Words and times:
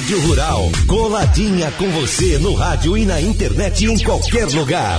Rádio 0.00 0.20
Rural, 0.22 0.62
coladinha 0.86 1.70
com 1.72 1.86
você 1.90 2.38
no 2.38 2.54
rádio 2.54 2.96
e 2.96 3.04
na 3.04 3.20
internet 3.20 3.84
em 3.84 4.02
qualquer 4.02 4.46
lugar. 4.46 4.98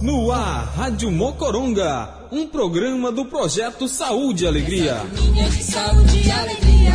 No 0.00 0.30
ar, 0.30 0.72
Rádio 0.76 1.10
Mocoronga, 1.10 2.08
um 2.30 2.46
programa 2.46 3.10
do 3.10 3.24
projeto 3.24 3.88
Saúde 3.88 4.44
e 4.44 4.46
Alegria. 4.46 5.02
de 5.10 5.62
saúde 5.64 6.22
e 6.24 6.30
alegria, 6.30 6.94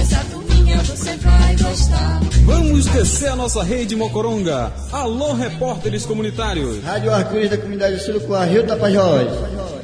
essa 0.00 0.24
turminha 0.30 0.78
você 0.84 1.16
vai 1.16 1.56
gostar. 1.56 2.20
Vamos 2.44 2.86
descer 2.86 3.30
a 3.30 3.36
nossa 3.36 3.64
rede 3.64 3.96
Mocoronga. 3.96 4.72
Alô, 4.92 5.32
repórteres 5.32 6.06
comunitários. 6.06 6.84
Rádio 6.84 7.12
Arco-Íris 7.12 7.50
da 7.50 7.58
comunidade 7.58 8.00
Surucuá, 8.00 8.44
Rio 8.44 8.64
Tapajós. 8.64 9.26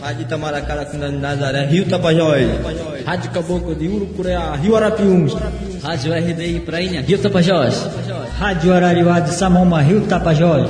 Rádio 0.02 0.22
Itamaracá 0.22 0.74
da 0.74 0.84
comunidade 0.84 1.16
Nazaré, 1.16 1.64
Rio 1.66 1.88
Tapajós. 1.88 2.48
Rádio 3.06 3.30
Caboclo 3.30 3.72
de 3.72 3.86
Urucureá, 3.86 4.56
Rio 4.56 4.74
Arapiuns. 4.74 5.32
Rádio 5.80 6.12
RDI 6.12 6.58
Prainha, 6.58 7.02
Rio 7.02 7.18
Tapajós. 7.18 7.88
Rádio 8.36 8.74
Arariuá 8.74 9.20
de 9.20 9.32
Samoma, 9.32 9.80
Rio 9.80 10.00
Tapajós. 10.08 10.68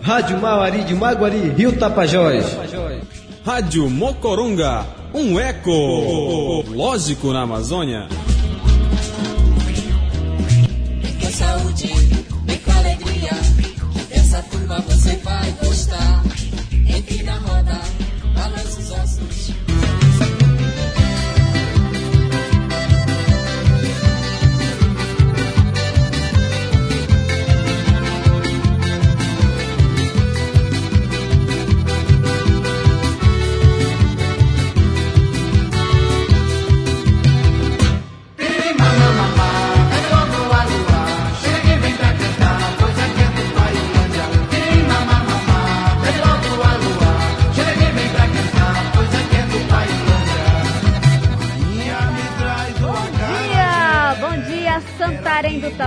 Rádio 0.00 0.40
Mauari 0.40 0.82
de 0.82 0.94
Maguari, 0.94 1.52
Rio 1.54 1.72
Tapajós. 1.76 2.56
Rádio 3.44 3.90
Mocoronga, 3.90 4.86
um 5.12 5.38
eco 5.38 6.64
lógico 6.74 7.34
na 7.34 7.42
Amazônia. 7.42 8.08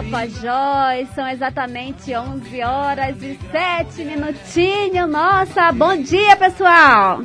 Tapajós. 0.07 1.07
São 1.13 1.27
exatamente 1.27 2.15
11 2.15 2.63
horas 2.63 3.21
e 3.21 3.37
7 3.51 4.05
minutinhos. 4.05 5.09
Nossa, 5.09 5.71
bom 5.71 5.95
dia, 5.97 6.35
pessoal! 6.35 7.21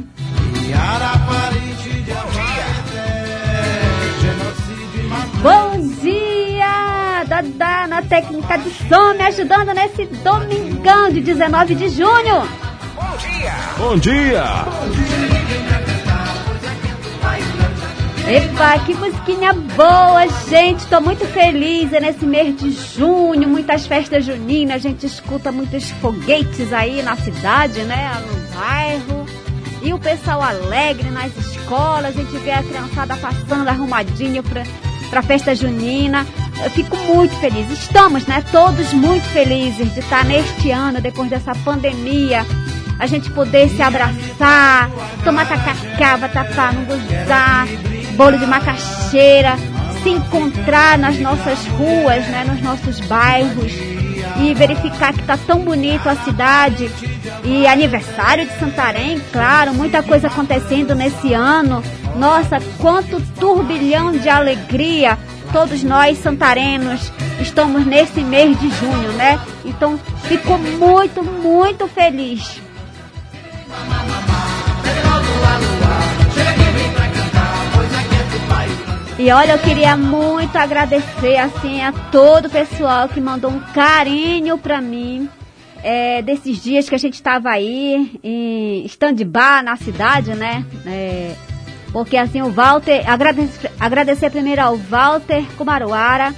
Bom 5.43 5.89
dia! 6.01 7.25
Dadá 7.27 7.87
na 7.87 8.03
técnica 8.03 8.59
de 8.59 8.71
som 8.89 9.15
me 9.15 9.23
ajudando 9.23 9.73
nesse 9.73 10.07
domingão 10.07 11.11
de 11.11 11.21
19 11.21 11.75
de 11.75 11.89
junho. 11.89 12.49
Bom 13.79 13.97
dia! 13.97 14.65
Epa, 18.29 18.79
que 18.87 18.95
musiquinha 18.95 19.53
boa, 19.53 20.27
gente. 20.49 20.87
Tô 20.87 21.01
muito 21.01 21.27
feliz 21.27 21.93
é 21.93 22.01
nesse 22.01 22.25
mês 22.25 22.57
de 22.57 22.71
junho, 22.71 23.49
muitas 23.49 23.87
festas 23.87 24.25
juninas, 24.25 24.77
a 24.77 24.79
gente 24.79 25.05
escuta 25.05 25.51
muitos 25.51 25.91
foguetes 25.91 26.73
aí 26.73 27.03
na 27.03 27.17
cidade, 27.17 27.83
né? 27.83 28.13
No 28.27 28.59
bairro. 28.59 29.27
E 29.83 29.93
o 29.93 29.99
pessoal 29.99 30.41
alegre 30.41 31.11
nas 31.11 31.37
escolas, 31.37 32.17
a 32.17 32.23
gente 32.23 32.37
vê 32.39 32.53
a 32.53 32.63
criançada 32.63 33.17
passando 33.17 33.67
arrumadinho 33.69 34.43
pra, 34.45 34.63
pra 35.11 35.23
festa 35.23 35.53
junina. 35.55 36.25
Eu 36.63 36.71
fico 36.71 36.97
muito 36.97 37.35
feliz. 37.41 37.69
Estamos, 37.71 38.25
né? 38.27 38.45
Todos 38.53 38.93
muito 38.93 39.25
felizes 39.31 39.93
de 39.93 39.99
estar 39.99 40.25
neste 40.25 40.71
ano, 40.71 41.01
depois 41.01 41.29
dessa 41.29 41.53
pandemia, 41.57 42.47
a 43.01 43.07
gente 43.07 43.29
poder 43.31 43.69
se 43.69 43.83
abraçar, 43.83 44.89
tomar 45.25 45.49
tacacá, 45.49 46.17
batapá, 46.17 46.71
não 46.71 46.85
gozar, 46.85 47.67
bolo 48.13 48.39
de 48.39 48.47
macaxeira, 48.47 49.57
se 50.03 50.11
encontrar 50.11 50.99
nas 50.99 51.19
nossas 51.19 51.67
ruas, 51.67 52.27
né, 52.27 52.45
nos 52.45 52.61
nossos 52.61 53.01
bairros 53.01 53.73
e 54.41 54.55
verificar 54.55 55.13
que 55.13 55.21
está 55.21 55.37
tão 55.37 55.61
bonito 55.61 56.09
a 56.09 56.17
cidade 56.17 56.91
e 57.45 57.67
aniversário 57.67 58.47
de 58.47 58.59
Santarém, 58.59 59.21
claro, 59.33 59.75
muita 59.75 60.03
coisa 60.03 60.29
acontecendo 60.29 60.95
nesse 60.95 61.33
ano. 61.33 61.83
Nossa, 62.17 62.59
quanto 62.79 63.21
turbilhão 63.39 64.13
de 64.13 64.29
alegria 64.29 65.19
todos 65.53 65.83
nós 65.83 66.17
santarenos 66.19 67.13
estamos 67.41 67.87
nesse 67.87 68.23
mês 68.23 68.59
de 68.59 68.71
junho, 68.71 69.13
né? 69.13 69.39
Então, 69.65 70.01
fico 70.23 70.57
muito, 70.57 71.23
muito 71.23 71.87
feliz. 71.87 72.61
E 79.19 79.31
olha, 79.31 79.53
eu 79.53 79.59
queria 79.59 79.97
muito 79.97 80.57
agradecer 80.57 81.37
assim 81.37 81.83
a 81.83 81.93
todo 81.93 82.47
o 82.47 82.51
pessoal 82.51 83.09
que 83.09 83.21
mandou 83.21 83.51
um 83.51 83.61
carinho 83.61 84.57
pra 84.57 84.81
mim 84.81 85.29
é, 85.83 86.23
desses 86.23 86.63
dias 86.63 86.89
que 86.89 86.95
a 86.95 86.99
gente 86.99 87.15
estava 87.15 87.51
aí 87.51 88.19
em 88.23 88.85
stand-by 88.87 89.63
na 89.65 89.77
cidade, 89.77 90.35
né? 90.35 90.65
É, 90.87 91.35
porque 91.93 92.17
assim 92.17 92.41
o 92.41 92.51
Walter, 92.51 93.09
agradecer, 93.09 93.71
agradecer 93.79 94.31
primeiro 94.31 94.63
ao 94.63 94.77
Walter 94.77 95.45
Kumaruara, 95.59 96.35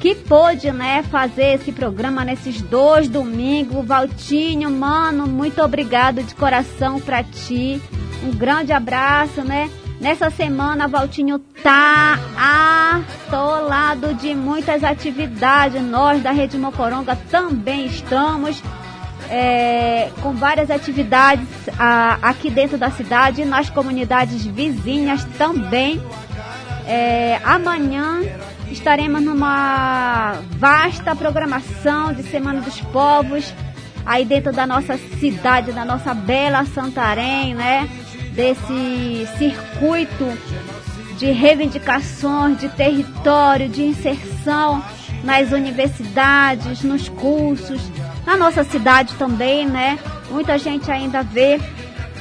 que 0.00 0.14
pôde, 0.14 0.70
né, 0.70 1.02
fazer 1.10 1.54
esse 1.54 1.70
programa 1.70 2.24
nesses 2.24 2.62
dois 2.62 3.08
domingos. 3.08 3.84
Valtinho, 3.84 4.70
mano, 4.70 5.26
muito 5.26 5.60
obrigado 5.62 6.22
de 6.22 6.34
coração 6.34 7.00
pra 7.00 7.22
ti. 7.22 7.80
Um 8.24 8.30
grande 8.30 8.72
abraço, 8.72 9.42
né? 9.42 9.70
Nessa 10.00 10.30
semana, 10.30 10.86
Valtinho 10.86 11.38
tá 11.62 12.18
atolado 13.26 14.14
de 14.14 14.34
muitas 14.34 14.84
atividades. 14.84 15.82
Nós 15.82 16.22
da 16.22 16.30
Rede 16.30 16.58
Mocoronga 16.58 17.16
também 17.30 17.86
estamos 17.86 18.62
é, 19.30 20.10
com 20.22 20.32
várias 20.32 20.70
atividades 20.70 21.48
ah, 21.78 22.18
aqui 22.22 22.50
dentro 22.50 22.76
da 22.76 22.90
cidade 22.90 23.42
e 23.42 23.44
nas 23.44 23.70
comunidades 23.70 24.44
vizinhas 24.44 25.24
também. 25.38 26.00
É, 26.86 27.40
amanhã 27.42 28.20
estaremos 28.70 29.22
numa 29.22 30.34
vasta 30.58 31.16
programação 31.16 32.12
de 32.12 32.22
Semana 32.22 32.60
dos 32.60 32.80
Povos 32.80 33.52
aí 34.04 34.24
dentro 34.24 34.52
da 34.52 34.66
nossa 34.66 34.96
cidade, 34.96 35.72
da 35.72 35.84
nossa 35.84 36.14
bela 36.14 36.64
Santarém, 36.64 37.54
né? 37.54 37.88
Desse 38.36 39.26
circuito 39.38 40.32
de 41.18 41.32
reivindicações, 41.32 42.58
de 42.58 42.68
território, 42.68 43.68
de 43.68 43.82
inserção 43.82 44.84
nas 45.24 45.50
universidades, 45.50 46.82
nos 46.82 47.08
cursos, 47.08 47.80
na 48.26 48.36
nossa 48.36 48.62
cidade 48.62 49.14
também, 49.14 49.66
né? 49.66 49.98
Muita 50.30 50.58
gente 50.58 50.90
ainda 50.90 51.22
vê 51.22 51.58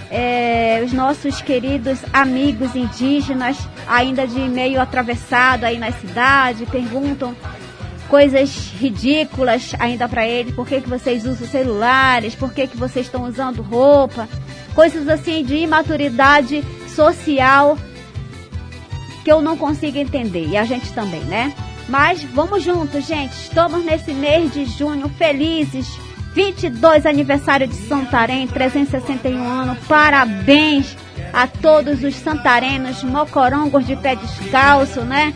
é, 0.10 0.82
os 0.86 0.94
nossos 0.94 1.42
queridos 1.42 2.00
amigos 2.14 2.76
indígenas 2.76 3.58
ainda 3.88 4.26
de 4.26 4.40
meio 4.40 4.80
atravessado 4.82 5.66
aí 5.66 5.78
na 5.78 5.92
cidade, 5.92 6.66
perguntam 6.66 7.36
coisas 8.08 8.72
ridículas 8.80 9.74
ainda 9.80 10.08
para 10.08 10.26
eles, 10.26 10.54
por 10.54 10.68
que, 10.68 10.80
que 10.80 10.90
vocês 10.90 11.26
usam 11.26 11.48
celulares, 11.48 12.36
por 12.36 12.54
que, 12.54 12.68
que 12.68 12.78
vocês 12.78 13.08
estão 13.08 13.24
usando 13.24 13.62
roupa, 13.62 14.30
coisas 14.76 15.08
assim 15.08 15.44
de 15.44 15.56
imaturidade 15.56 16.64
social 16.88 17.78
que 19.24 19.32
eu 19.32 19.42
não 19.42 19.58
consigo 19.58 19.98
entender, 19.98 20.48
e 20.48 20.56
a 20.56 20.66
gente 20.66 20.94
também, 20.94 21.22
né? 21.22 21.52
Mas 21.90 22.24
vamos 22.24 22.64
juntos, 22.64 23.06
gente. 23.06 23.34
Estamos 23.34 23.84
nesse 23.84 24.14
mês 24.14 24.54
de 24.54 24.66
junho 24.66 25.10
felizes. 25.10 25.88
22 26.34 27.06
aniversário 27.06 27.66
de 27.66 27.76
Santarém, 27.76 28.46
361 28.46 29.48
anos. 29.48 29.78
Parabéns 29.88 30.96
a 31.34 31.48
todos 31.48 32.04
os 32.04 32.14
santarenos, 32.16 33.04
mocorongos 33.04 33.88
de 33.88 33.96
pé 33.96 34.16
descalço, 34.16 35.02
né? 35.02 35.34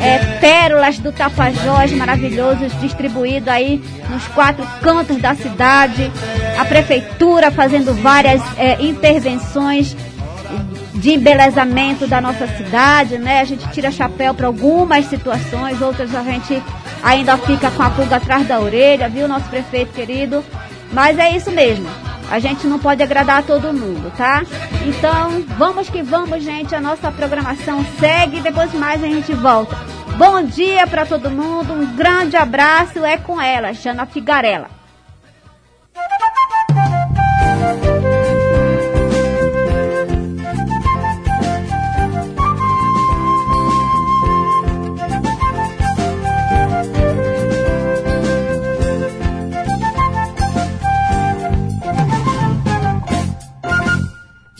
É, 0.00 0.18
pérolas 0.40 0.98
do 0.98 1.12
Tapajós 1.12 1.92
maravilhosos 1.92 2.72
distribuído 2.80 3.50
aí 3.50 3.82
nos 4.10 4.26
quatro 4.28 4.66
cantos 4.82 5.16
da 5.18 5.34
cidade. 5.34 6.10
A 6.58 6.64
prefeitura 6.64 7.50
fazendo 7.50 7.94
várias 7.94 8.42
é, 8.58 8.82
intervenções 8.82 9.96
de 10.94 11.10
embelezamento 11.14 12.06
da 12.06 12.20
nossa 12.20 12.46
cidade, 12.46 13.18
né? 13.18 13.40
A 13.40 13.44
gente 13.44 13.68
tira 13.70 13.90
chapéu 13.90 14.34
para 14.34 14.46
algumas 14.46 15.06
situações, 15.06 15.80
outras 15.80 16.14
a 16.14 16.22
gente 16.22 16.62
ainda 17.02 17.36
fica 17.38 17.70
com 17.70 17.82
a 17.82 17.90
pulga 17.90 18.16
atrás 18.16 18.46
da 18.46 18.60
orelha, 18.60 19.08
viu, 19.08 19.26
nosso 19.26 19.48
prefeito 19.48 19.92
querido? 19.92 20.44
Mas 20.92 21.18
é 21.18 21.34
isso 21.36 21.50
mesmo. 21.50 21.88
A 22.32 22.38
gente 22.38 22.66
não 22.66 22.78
pode 22.78 23.02
agradar 23.02 23.42
todo 23.42 23.74
mundo, 23.74 24.10
tá? 24.16 24.42
Então, 24.86 25.44
vamos 25.58 25.90
que 25.90 26.02
vamos, 26.02 26.42
gente. 26.42 26.74
A 26.74 26.80
nossa 26.80 27.12
programação 27.12 27.84
segue. 28.00 28.40
Depois 28.40 28.72
mais 28.72 29.04
a 29.04 29.06
gente 29.06 29.34
volta. 29.34 29.76
Bom 30.16 30.42
dia 30.42 30.86
para 30.86 31.04
todo 31.04 31.30
mundo. 31.30 31.74
Um 31.74 31.94
grande 31.94 32.34
abraço. 32.34 33.04
É 33.04 33.18
com 33.18 33.38
ela, 33.38 33.74
Jana 33.74 34.06
Figarela. 34.06 34.81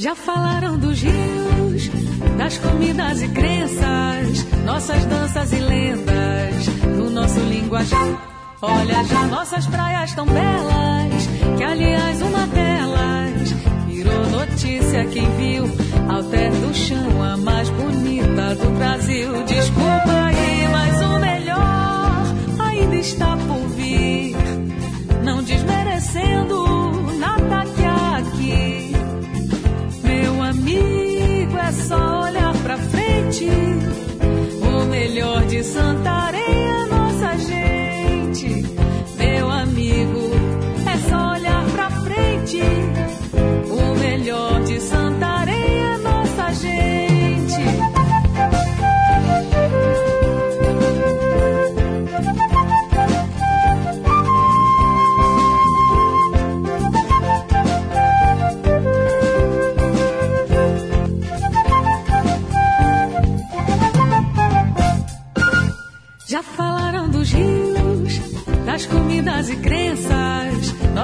Já 0.02 0.16
falaram 0.16 0.76
dos 0.76 1.00
rios, 1.00 1.88
das 2.36 2.58
comidas 2.58 3.22
e 3.22 3.28
crenças, 3.28 4.44
nossas 4.64 5.04
danças 5.04 5.52
e 5.52 5.60
lendas, 5.60 6.66
do 6.96 7.08
nosso 7.08 7.38
linguajar. 7.38 8.20
Olha 8.60 9.04
já 9.04 9.26
nossas 9.28 9.64
praias 9.68 10.12
tão 10.12 10.26
belas, 10.26 11.26
que 11.56 11.62
aliás 11.62 12.20
uma 12.20 12.48
delas 12.48 13.52
virou 13.86 14.26
notícia 14.26 15.04
quem 15.04 15.30
viu 15.36 15.70
Alter 16.12 16.50
do 16.50 16.74
chão, 16.74 17.22
a 17.22 17.36
mais 17.36 17.68
bonita 17.68 18.56
do 18.56 18.70
Brasil. 18.76 19.44
Desculpa 19.44 20.24
aí, 20.24 20.68
mas 20.68 21.00
o 21.00 21.18
melhor 21.20 22.22
ainda 22.58 22.96
está 22.96 23.36
por 23.36 23.68
vir, 23.68 24.36
não 25.22 25.44
desmerecendo 25.44 26.52
nada 26.54 26.71
de 35.62 35.68
Santarém 35.68 36.71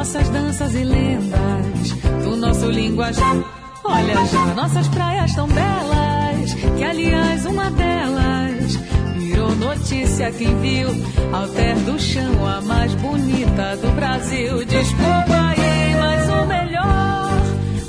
nossas 0.08 0.28
danças 0.30 0.74
e 0.74 0.84
lendas, 0.84 1.92
do 2.24 2.34
nosso 2.34 2.66
linguajar. 2.70 3.44
Olha 3.84 4.14
já, 4.24 4.54
nossas 4.54 4.88
praias 4.88 5.34
tão 5.34 5.46
belas, 5.46 6.54
que 6.78 6.82
aliás 6.82 7.44
uma 7.44 7.70
delas 7.70 8.76
virou 9.18 9.54
notícia 9.56 10.32
quem 10.32 10.58
viu 10.60 10.88
Alter 11.30 11.76
do 11.80 12.00
chão, 12.00 12.46
a 12.46 12.62
mais 12.62 12.94
bonita 12.94 13.76
do 13.76 13.94
Brasil. 13.96 14.64
Desculpa 14.64 15.50
aí, 15.50 15.94
mas 16.00 16.30
o 16.30 16.46
melhor 16.46 17.42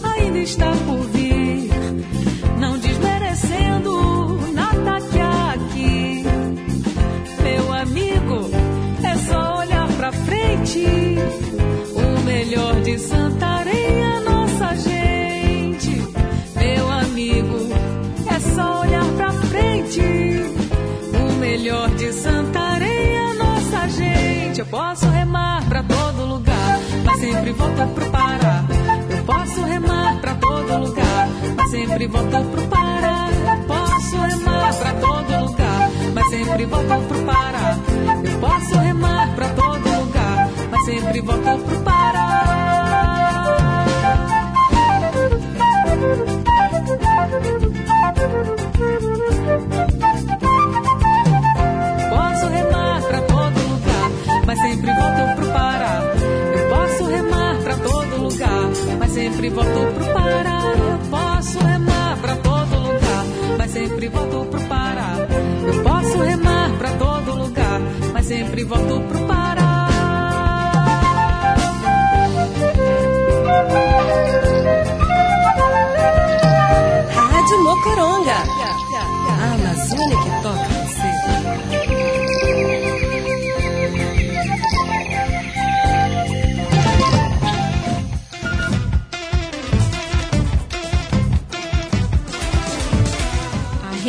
ainda 0.04 0.40
está 0.40 0.72
por 0.86 1.00
vir, 1.14 1.70
não 2.60 2.78
desmerecendo 2.80 4.52
nada 4.54 5.00
que 5.10 5.20
há 5.20 5.54
aqui 5.54 6.26
meu 7.42 7.74
amigo, 7.74 8.50
é 9.06 9.16
só 9.20 9.60
olhar 9.60 9.88
pra 9.94 10.12
frente. 10.12 10.99
Volto 27.80 27.94
pro 27.94 28.06
Pará. 28.12 28.64
Eu 29.10 29.24
posso 29.24 29.62
remar 29.64 30.20
pra 30.20 30.36
todo 30.36 30.78
lugar, 30.80 31.30
mas 31.56 31.72
sempre 31.72 32.08
volto 32.08 32.52
pro 32.52 32.62
Pará. 32.68 33.28
Eu 33.52 33.64
posso 33.68 34.18
remar 34.18 34.74
pra 34.74 34.94
todo 34.94 35.46
lugar, 35.46 35.92
mas 36.14 36.30
sempre 36.30 36.66
volto 36.66 37.08
pro 37.08 37.24
Pará. 37.24 37.78
Eu 38.24 38.40
posso 38.40 38.80
remar 38.80 39.36
pra 39.36 39.50
todo 39.50 40.00
lugar, 40.00 40.50
mas 40.70 40.86
sempre 40.86 41.22
volto 41.22 41.64
pro 41.64 41.80
Pará. 41.82 41.99
Sempre 59.20 59.50
volto 59.50 59.94
pro 59.94 60.14
Pará. 60.14 60.62
Eu 60.64 61.10
posso 61.10 61.60
remar 61.60 62.18
pra 62.22 62.36
todo 62.38 62.80
lugar, 62.80 63.26
mas 63.58 63.72
sempre 63.72 64.08
volto 64.08 64.46
pro 64.46 64.62
Pará. 64.62 65.16
Eu 65.68 65.84
posso 65.84 66.18
remar 66.20 66.72
pra 66.78 66.92
todo 66.94 67.36
lugar, 67.36 67.82
mas 68.14 68.26
sempre 68.26 68.64
volto 68.64 69.02
pro 69.02 69.20
Pará. 69.28 69.90
Rádio 77.14 77.64
Mocoronga. 77.64 78.79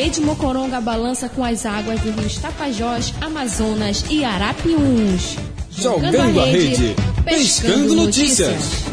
Rede 0.00 0.22
Mocoronga 0.22 0.80
balança 0.80 1.28
com 1.28 1.44
as 1.44 1.66
águas 1.66 2.00
do 2.00 2.10
rio 2.10 2.40
Tapajós, 2.40 3.12
Amazonas 3.20 4.02
e 4.08 4.24
Arapiuns. 4.24 5.36
Jogando 5.70 6.40
a 6.40 6.46
rede, 6.46 6.96
pescando 7.22 7.94
notícias. 7.94 8.54
Opa, 8.54 8.89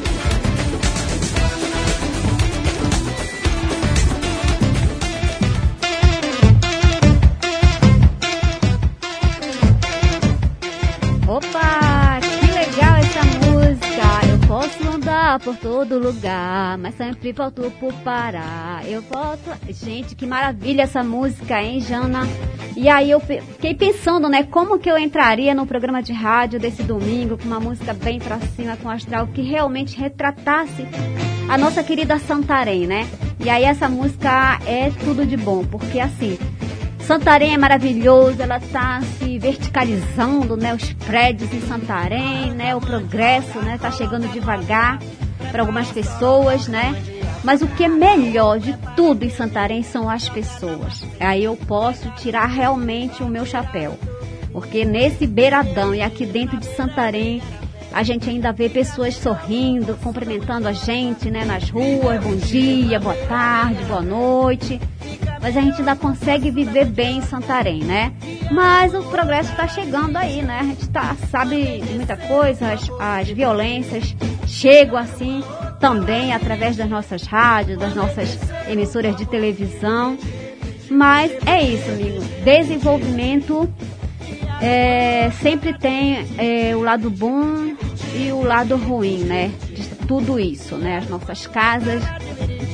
por 15.40 15.56
todo 15.58 16.00
lugar, 16.00 16.78
mas 16.78 16.96
sempre 16.96 17.32
volto 17.32 17.72
pro 17.80 17.94
Pará. 18.04 18.82
Eu 18.86 19.02
volto. 19.02 19.52
Gente, 19.70 20.16
que 20.16 20.26
maravilha 20.26 20.84
essa 20.84 21.04
música, 21.04 21.62
hein, 21.62 21.80
Jana? 21.80 22.22
E 22.76 22.88
aí 22.90 23.10
eu 23.10 23.20
fiquei 23.20 23.74
pensando, 23.74 24.30
né, 24.30 24.44
como 24.44 24.78
que 24.80 24.90
eu 24.90 24.98
entraria 24.98 25.54
no 25.54 25.66
programa 25.66 26.02
de 26.02 26.14
rádio 26.14 26.60
desse 26.60 26.84
domingo 26.84 27.38
com 27.38 27.46
uma 27.46 27.60
música 27.60 27.94
bem 27.94 28.20
pra 28.20 28.40
cima, 28.40 28.78
com 28.78 28.90
astral 28.90 29.28
que 29.28 29.42
realmente 29.42 29.98
retratasse 29.98 30.86
a 31.50 31.58
nossa 31.58 31.84
querida 31.84 32.20
Santarém, 32.20 32.86
né? 32.86 33.08
E 33.44 33.50
aí 33.50 33.64
essa 33.64 33.88
música 33.88 34.60
é 34.66 34.92
tudo 35.04 35.26
de 35.26 35.38
bom, 35.38 35.64
porque 35.66 36.00
assim, 36.00 36.38
Santarém 37.00 37.54
é 37.54 37.58
maravilhoso, 37.58 38.42
ela 38.42 38.58
está 38.58 39.00
se 39.02 39.40
verticalizando, 39.40 40.58
né? 40.58 40.74
Os 40.74 40.92
prédios 40.94 41.54
em 41.54 41.62
Santarém, 41.62 42.52
né? 42.52 42.76
O 42.76 42.82
progresso, 42.82 43.60
né? 43.60 43.78
Tá 43.78 43.90
chegando 43.90 44.28
devagar 44.28 45.00
para 45.58 45.64
algumas 45.64 45.92
pessoas, 45.92 46.68
né? 46.68 46.94
Mas 47.44 47.64
o 47.64 47.68
que 47.68 47.84
é 47.84 47.88
melhor 47.88 48.60
de 48.60 48.78
tudo 48.96 49.26
em 49.26 49.30
Santarém 49.32 49.82
são 49.82 50.08
as 50.08 50.30
pessoas. 50.30 51.04
Aí 51.20 51.44
eu 51.44 51.58
posso 51.58 52.12
tirar 52.12 52.46
realmente 52.46 53.24
o 53.24 53.28
meu 53.28 53.44
chapéu. 53.44 53.98
Porque 54.52 54.86
nesse 54.86 55.26
beiradão 55.26 55.96
e 55.96 56.02
aqui 56.04 56.28
dentro 56.28 56.58
de 56.58 56.68
Santarém, 56.76 57.42
a 57.98 58.04
gente 58.04 58.30
ainda 58.30 58.52
vê 58.52 58.70
pessoas 58.70 59.16
sorrindo, 59.16 59.96
cumprimentando 59.96 60.68
a 60.68 60.72
gente, 60.72 61.32
né, 61.32 61.44
nas 61.44 61.68
ruas, 61.72 62.24
bom 62.24 62.36
dia, 62.36 63.00
boa 63.00 63.16
tarde, 63.28 63.84
boa 63.86 64.04
noite. 64.04 64.80
Mas 65.42 65.58
a 65.58 65.62
gente 65.62 65.80
ainda 65.80 65.96
consegue 65.96 66.52
viver 66.52 66.86
bem 66.86 67.18
em 67.18 67.22
Santarém, 67.24 67.84
né? 67.84 68.14
Mas 68.52 68.94
o 68.94 69.02
progresso 69.02 69.50
está 69.50 69.68
chegando 69.68 70.16
aí, 70.16 70.44
né? 70.44 70.60
A 70.60 70.64
gente 70.64 70.88
tá, 70.90 71.16
sabe 71.32 71.82
de 71.82 71.94
muita 71.96 72.16
coisa, 72.16 72.72
as, 72.72 72.88
as 73.00 73.30
violências 73.30 74.16
chegam 74.46 74.96
assim 74.96 75.44
também 75.80 76.36
através 76.36 76.78
das 76.78 76.88
nossas 76.88 77.24
rádios, 77.24 77.80
das 77.80 77.96
nossas 77.96 78.38
emissoras 78.70 79.16
de 79.16 79.26
televisão. 79.26 80.20
Mas 80.88 81.32
é 81.48 81.64
isso, 81.64 81.90
amigo. 81.90 82.24
Desenvolvimento 82.44 83.68
é, 84.62 85.32
sempre 85.42 85.74
tem 85.74 86.28
é, 86.38 86.76
o 86.76 86.82
lado 86.82 87.10
bom 87.10 87.76
e 88.16 88.32
o 88.32 88.44
lado 88.44 88.76
ruim, 88.76 89.20
né? 89.20 89.52
De 89.72 89.88
tudo 90.08 90.40
isso, 90.40 90.76
né? 90.76 90.98
As 90.98 91.10
nossas 91.10 91.48
casas. 91.48 92.02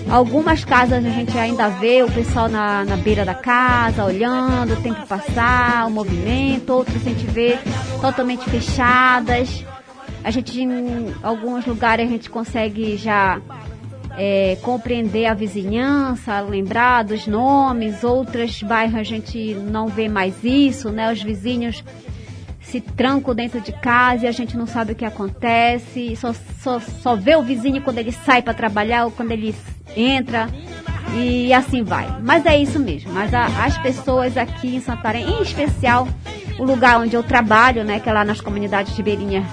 Algumas 0.09 0.63
casas 0.63 1.05
a 1.05 1.09
gente 1.09 1.37
ainda 1.37 1.69
vê 1.69 2.03
o 2.03 2.11
pessoal 2.11 2.47
na, 2.47 2.83
na 2.85 2.97
beira 2.97 3.25
da 3.25 3.33
casa, 3.33 4.03
olhando, 4.03 4.73
o 4.73 4.81
tempo 4.81 5.05
passar, 5.07 5.87
o 5.87 5.91
movimento. 5.91 6.71
Outras 6.71 7.05
a 7.05 7.09
gente 7.09 7.25
vê 7.25 7.57
totalmente 8.01 8.49
fechadas. 8.49 9.65
A 10.23 10.31
gente, 10.31 10.61
em 10.61 11.13
alguns 11.21 11.65
lugares, 11.65 12.07
a 12.07 12.09
gente 12.09 12.29
consegue 12.29 12.95
já 12.97 13.41
é, 14.17 14.57
compreender 14.61 15.25
a 15.25 15.33
vizinhança, 15.33 16.39
lembrar 16.41 17.03
dos 17.03 17.27
nomes, 17.27 18.03
outros 18.03 18.61
bairros 18.61 18.95
a 18.95 19.03
gente 19.03 19.53
não 19.55 19.87
vê 19.87 20.07
mais 20.07 20.43
isso, 20.43 20.89
né? 20.89 21.11
Os 21.11 21.21
vizinhos 21.21 21.83
se 22.63 22.81
trancam 22.81 23.35
dentro 23.35 23.61
de 23.61 23.71
casa 23.71 24.25
e 24.25 24.27
a 24.27 24.31
gente 24.31 24.57
não 24.57 24.65
sabe 24.65 24.93
o 24.93 24.95
que 24.95 25.05
acontece, 25.05 26.15
só, 26.15 26.33
só, 26.61 26.79
só 26.79 27.15
vê 27.15 27.35
o 27.35 27.43
vizinho 27.43 27.81
quando 27.81 27.99
ele 27.99 28.11
sai 28.11 28.41
para 28.41 28.53
trabalhar 28.53 29.05
ou 29.05 29.11
quando 29.11 29.31
ele 29.31 29.53
entra 29.95 30.49
e 31.13 31.53
assim 31.53 31.83
vai. 31.83 32.07
Mas 32.21 32.45
é 32.45 32.57
isso 32.57 32.79
mesmo. 32.79 33.11
Mas 33.13 33.33
a, 33.33 33.45
as 33.63 33.77
pessoas 33.77 34.37
aqui 34.37 34.75
em 34.75 34.81
Santarém, 34.81 35.29
em 35.29 35.41
especial 35.41 36.07
o 36.57 36.63
lugar 36.63 36.99
onde 36.99 37.15
eu 37.15 37.23
trabalho, 37.23 37.83
né, 37.83 37.99
que 37.99 38.09
é 38.09 38.13
lá 38.13 38.23
nas 38.23 38.41
comunidades 38.41 38.95
ribeirinhas 38.95 39.45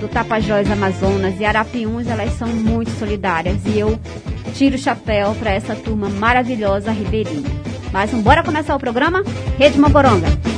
do 0.00 0.08
Tapajós, 0.08 0.70
Amazonas 0.70 1.38
e 1.38 1.44
Arapiuns, 1.44 2.08
elas 2.08 2.32
são 2.32 2.48
muito 2.48 2.90
solidárias 2.98 3.64
e 3.66 3.78
eu 3.78 3.98
tiro 4.54 4.74
o 4.74 4.78
chapéu 4.78 5.34
para 5.36 5.52
essa 5.52 5.76
turma 5.76 6.08
maravilhosa 6.08 6.90
ribeirinha. 6.90 7.50
Mas 7.92 8.10
bora 8.10 8.42
começar 8.42 8.74
o 8.74 8.80
programa? 8.80 9.22
Rede 9.58 9.78
Mocoronga. 9.78 10.51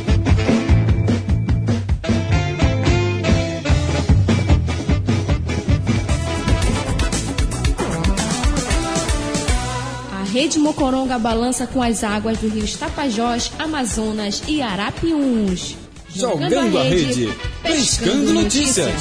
Rede 10.35 10.59
Mocoronga 10.59 11.17
balança 11.17 11.65
com 11.65 11.81
as 11.81 12.03
águas 12.03 12.39
do 12.39 12.49
rio 12.49 12.67
Tapajós, 12.77 13.53
Amazonas 13.57 14.43
e 14.49 14.61
Arapiuns. 14.61 15.77
Jogando 16.09 16.77
a 16.77 16.83
rede, 16.83 17.33
pescando 17.63 18.35
notícias. 18.35 19.01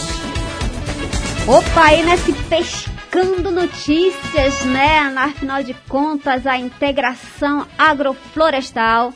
Opa, 1.48 1.86
aí 1.86 2.06
nesse 2.06 2.32
pescando 2.34 3.50
notícias, 3.50 4.64
né? 4.66 5.00
Afinal 5.18 5.64
de 5.64 5.74
contas, 5.90 6.46
a 6.46 6.56
integração 6.56 7.66
agroflorestal 7.80 9.12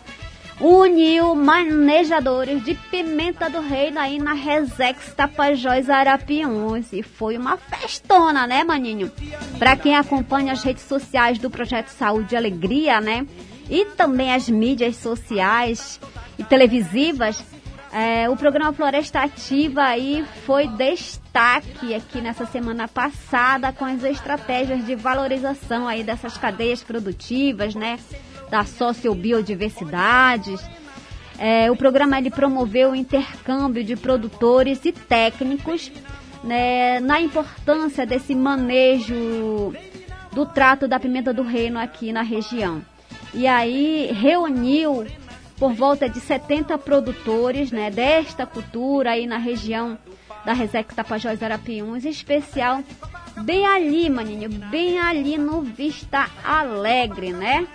uniu 0.60 1.36
manejadores 1.36 2.64
de 2.64 2.74
pimenta 2.74 3.50
do 3.50 3.62
reino 3.62 4.00
aí 4.00 4.18
na 4.18 4.34
Resex 4.34 5.14
Tapajós 5.14 5.90
Arapiuns. 5.90 6.92
E 6.92 7.04
foi 7.04 7.38
uma 7.38 7.58
festona, 7.58 8.48
né, 8.48 8.64
maninho? 8.64 9.12
Para 9.60 9.76
quem 9.76 9.96
acompanha 9.96 10.54
as 10.54 10.64
redes 10.64 10.84
sociais 10.84 11.38
do 11.38 11.50
Projeto 11.50 11.90
Saúde 11.90 12.34
e 12.34 12.38
Alegria, 12.38 13.00
né? 13.00 13.26
E 13.70 13.86
também 13.86 14.34
as 14.34 14.50
mídias 14.50 14.96
sociais 14.96 16.00
e 16.40 16.44
televisivas, 16.44 17.44
é, 17.92 18.30
o 18.30 18.36
programa 18.36 18.74
Floresta 18.74 19.22
Ativa 19.22 19.82
aí 19.84 20.26
foi 20.46 20.68
destaque 20.68 21.96
aqui 21.96 22.20
nessa 22.22 22.46
semana 22.46 22.88
passada 22.88 23.72
com 23.72 23.86
as 23.86 24.04
estratégias 24.04 24.86
de 24.86 24.96
valorização 24.96 25.88
aí 25.88 26.04
dessas 26.04 26.38
cadeias 26.38 26.84
produtivas, 26.84 27.76
né? 27.76 27.98
Da 28.50 28.64
sociobiodiversidade. 28.64 30.56
É, 31.38 31.70
o 31.70 31.76
programa 31.76 32.18
ele 32.18 32.32
promoveu 32.32 32.92
o 32.92 32.96
intercâmbio 32.96 33.84
de 33.84 33.96
produtores 33.96 34.84
e 34.86 34.92
técnicos 34.92 35.92
né, 36.44 37.00
na 37.00 37.22
importância 37.22 38.06
desse 38.06 38.34
manejo 38.34 39.74
do 40.32 40.46
trato 40.46 40.88
da 40.88 41.00
pimenta 41.00 41.34
do 41.34 41.44
reino 41.44 41.80
aqui 41.80 42.12
na 42.12 42.22
região. 42.22 42.82
E 43.34 43.46
aí 43.46 44.12
reuniu 44.14 45.06
por 45.58 45.74
volta 45.74 46.08
de 46.08 46.20
70 46.20 46.78
produtores 46.78 47.72
né, 47.72 47.90
desta 47.90 48.46
cultura 48.46 49.12
aí 49.12 49.26
na 49.26 49.38
região 49.38 49.98
da 50.46 50.54
Resex 50.54 50.96
Tapajós 50.96 51.42
Arapiuns, 51.44 52.06
em 52.06 52.10
especial 52.10 52.84
bem 53.44 53.66
ali, 53.66 54.10
maninho, 54.10 54.50
bem 54.50 55.00
ali 55.00 55.38
no 55.38 55.62
Vista 55.62 56.30
Alegre, 56.44 57.34
né? 57.34 57.68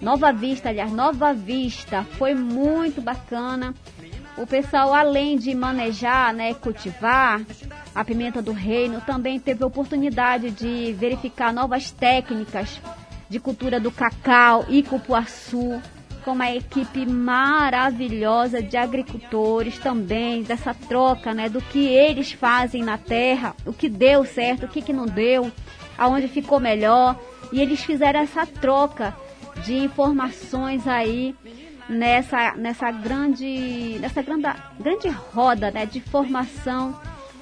Nova 0.00 0.32
Vista, 0.32 0.70
aliás, 0.70 0.90
Nova 0.90 1.34
Vista, 1.34 2.04
foi 2.12 2.34
muito 2.34 3.02
bacana. 3.02 3.74
O 4.38 4.46
pessoal, 4.46 4.94
além 4.94 5.36
de 5.36 5.54
manejar, 5.54 6.32
né, 6.32 6.54
cultivar 6.54 7.42
a 7.94 8.02
pimenta 8.02 8.40
do 8.40 8.52
reino, 8.52 9.02
também 9.02 9.38
teve 9.38 9.62
a 9.62 9.66
oportunidade 9.66 10.50
de 10.50 10.92
verificar 10.94 11.52
novas 11.52 11.90
técnicas 11.90 12.80
de 13.28 13.38
cultura 13.38 13.78
do 13.78 13.90
cacau 13.90 14.64
e 14.68 14.82
cupuaçu, 14.82 15.80
com 16.24 16.32
uma 16.32 16.50
equipe 16.50 17.04
maravilhosa 17.06 18.62
de 18.62 18.76
agricultores 18.76 19.78
também, 19.78 20.42
dessa 20.42 20.72
troca, 20.72 21.34
né, 21.34 21.48
do 21.48 21.60
que 21.60 21.86
eles 21.86 22.32
fazem 22.32 22.82
na 22.82 22.96
terra, 22.96 23.54
o 23.66 23.72
que 23.72 23.88
deu 23.88 24.24
certo, 24.24 24.64
o 24.64 24.68
que, 24.68 24.80
que 24.80 24.92
não 24.92 25.06
deu, 25.06 25.52
aonde 25.98 26.28
ficou 26.28 26.58
melhor. 26.58 27.18
E 27.52 27.60
eles 27.60 27.82
fizeram 27.82 28.20
essa 28.20 28.46
troca 28.46 29.14
de 29.64 29.76
informações 29.76 30.86
aí 30.86 31.34
nessa, 31.88 32.54
nessa 32.56 32.90
grande, 32.90 33.98
nessa 34.00 34.22
grande, 34.22 34.46
grande 34.78 35.08
roda 35.08 35.70
né, 35.70 35.86
de 35.86 36.00
formação 36.00 36.98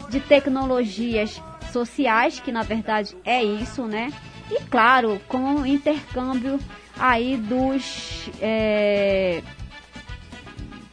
de 0.08 0.20
tecnologias 0.20 1.40
sociais, 1.72 2.40
que 2.40 2.50
na 2.50 2.62
verdade 2.62 3.16
é 3.24 3.42
isso, 3.44 3.84
né? 3.84 4.12
E 4.50 4.60
claro, 4.64 5.20
com 5.28 5.56
o 5.56 5.66
intercâmbio 5.66 6.58
aí 6.98 7.36
dos 7.36 8.30
é, 8.40 9.42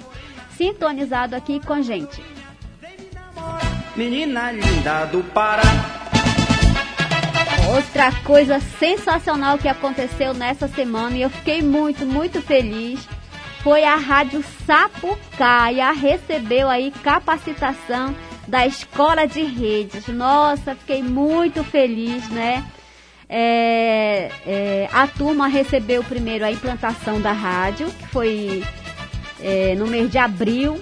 sintonizado 0.56 1.34
aqui 1.34 1.58
com 1.60 1.72
a 1.72 1.82
gente. 1.82 2.22
Menina 3.94 4.50
linda 4.50 5.04
do 5.04 5.22
Pará. 5.22 5.62
Outra 7.74 8.10
coisa 8.24 8.58
sensacional 8.58 9.58
que 9.58 9.68
aconteceu 9.68 10.32
nessa 10.32 10.66
semana 10.66 11.16
e 11.16 11.22
eu 11.22 11.30
fiquei 11.30 11.60
muito, 11.60 12.06
muito 12.06 12.40
feliz 12.40 13.06
foi 13.62 13.84
a 13.84 13.94
Rádio 13.94 14.42
Sapucaia 14.66 15.92
recebeu 15.92 16.68
aí 16.68 16.90
capacitação 17.02 18.14
da 18.48 18.66
Escola 18.66 19.26
de 19.26 19.42
Redes. 19.42 20.08
Nossa, 20.08 20.74
fiquei 20.74 21.02
muito 21.02 21.62
feliz, 21.62 22.28
né? 22.30 22.64
É, 23.28 24.30
é, 24.46 24.88
a 24.92 25.06
turma 25.06 25.46
recebeu 25.48 26.02
primeiro 26.02 26.44
a 26.44 26.50
implantação 26.50 27.20
da 27.20 27.32
rádio, 27.32 27.86
que 27.86 28.06
foi 28.08 28.64
é, 29.40 29.74
no 29.76 29.86
mês 29.86 30.10
de 30.10 30.18
abril, 30.18 30.80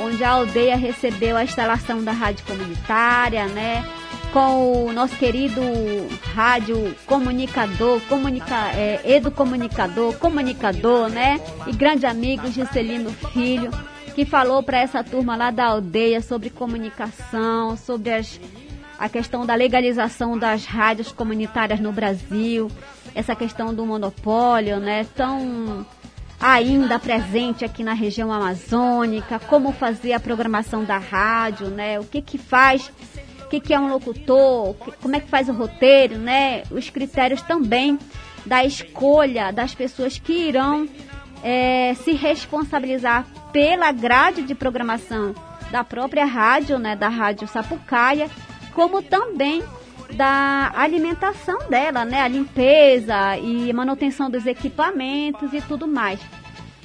onde 0.00 0.22
a 0.24 0.30
aldeia 0.30 0.76
recebeu 0.76 1.36
a 1.36 1.44
instalação 1.44 2.02
da 2.02 2.12
rádio 2.12 2.44
comunitária, 2.46 3.46
né? 3.46 3.84
Com 4.32 4.86
o 4.86 4.92
nosso 4.92 5.16
querido 5.16 5.60
rádio 6.34 6.94
comunicador, 7.06 8.00
comunica, 8.08 8.70
é, 8.74 9.00
educomunicador, 9.04 10.14
comunicador, 10.18 11.08
né? 11.08 11.40
E 11.66 11.72
grande 11.72 12.06
amigo 12.06 12.50
Juscelino 12.50 13.10
Filho, 13.32 13.70
que 14.14 14.24
falou 14.24 14.62
para 14.62 14.78
essa 14.78 15.04
turma 15.04 15.36
lá 15.36 15.50
da 15.50 15.66
aldeia 15.66 16.20
sobre 16.20 16.50
comunicação, 16.50 17.76
sobre 17.76 18.12
as 18.12 18.40
a 18.98 19.08
questão 19.08 19.44
da 19.44 19.54
legalização 19.54 20.38
das 20.38 20.64
rádios 20.64 21.10
comunitárias 21.10 21.80
no 21.80 21.92
Brasil, 21.92 22.70
essa 23.14 23.34
questão 23.34 23.74
do 23.74 23.84
monopólio, 23.84 24.78
né, 24.78 25.04
tão 25.14 25.84
ainda 26.44 26.98
presente 26.98 27.64
aqui 27.64 27.82
na 27.82 27.94
região 27.94 28.30
amazônica, 28.30 29.38
como 29.38 29.72
fazer 29.72 30.12
a 30.12 30.20
programação 30.20 30.84
da 30.84 30.98
rádio, 30.98 31.68
né, 31.68 31.98
o 31.98 32.04
que 32.04 32.20
que 32.20 32.36
faz, 32.36 32.92
o 33.40 33.48
que 33.48 33.58
que 33.58 33.72
é 33.72 33.80
um 33.80 33.88
locutor, 33.88 34.74
como 35.00 35.16
é 35.16 35.20
que 35.20 35.28
faz 35.30 35.48
o 35.48 35.54
roteiro, 35.54 36.18
né, 36.18 36.62
os 36.70 36.90
critérios 36.90 37.40
também 37.40 37.98
da 38.44 38.62
escolha 38.62 39.50
das 39.54 39.74
pessoas 39.74 40.18
que 40.18 40.34
irão 40.34 40.86
é, 41.42 41.94
se 41.94 42.12
responsabilizar 42.12 43.26
pela 43.50 43.90
grade 43.90 44.42
de 44.42 44.54
programação 44.54 45.34
da 45.70 45.82
própria 45.82 46.26
rádio, 46.26 46.78
né, 46.78 46.94
da 46.94 47.08
rádio 47.08 47.48
Sapucaia, 47.48 48.28
como 48.74 49.00
também 49.00 49.62
da 50.14 50.72
alimentação 50.74 51.68
dela, 51.68 52.04
né? 52.04 52.22
A 52.22 52.28
limpeza 52.28 53.36
e 53.38 53.72
manutenção 53.72 54.30
dos 54.30 54.46
equipamentos 54.46 55.52
e 55.52 55.60
tudo 55.60 55.86
mais. 55.86 56.20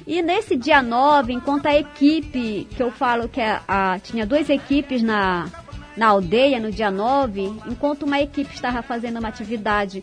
E 0.06 0.22
nesse 0.22 0.56
dia 0.56 0.82
9, 0.82 1.32
enquanto 1.32 1.66
a 1.66 1.76
equipe, 1.76 2.66
que 2.70 2.82
eu 2.82 2.90
falo 2.90 3.28
que 3.28 3.40
a, 3.40 3.62
a, 3.68 3.98
tinha 3.98 4.26
duas 4.26 4.50
equipes 4.50 5.02
na, 5.02 5.48
na 5.96 6.08
aldeia 6.08 6.58
no 6.58 6.70
dia 6.70 6.90
9, 6.90 7.42
enquanto 7.66 8.02
uma 8.02 8.20
equipe 8.20 8.52
estava 8.52 8.82
fazendo 8.82 9.18
uma 9.18 9.28
atividade 9.28 10.02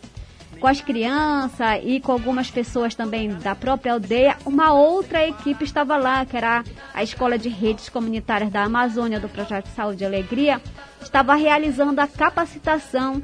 com 0.59 0.67
as 0.67 0.81
crianças 0.81 1.81
e 1.83 1.99
com 1.99 2.11
algumas 2.11 2.49
pessoas 2.49 2.95
também 2.95 3.29
da 3.29 3.55
própria 3.55 3.93
aldeia, 3.93 4.37
uma 4.45 4.73
outra 4.73 5.25
equipe 5.27 5.63
estava 5.63 5.97
lá, 5.97 6.25
que 6.25 6.35
era 6.35 6.63
a 6.93 7.03
Escola 7.03 7.37
de 7.37 7.49
Redes 7.49 7.89
Comunitárias 7.89 8.51
da 8.51 8.63
Amazônia 8.63 9.19
do 9.19 9.29
Projeto 9.29 9.67
Saúde 9.67 10.03
e 10.03 10.07
Alegria, 10.07 10.61
estava 11.01 11.35
realizando 11.35 11.99
a 11.99 12.07
capacitação 12.07 13.21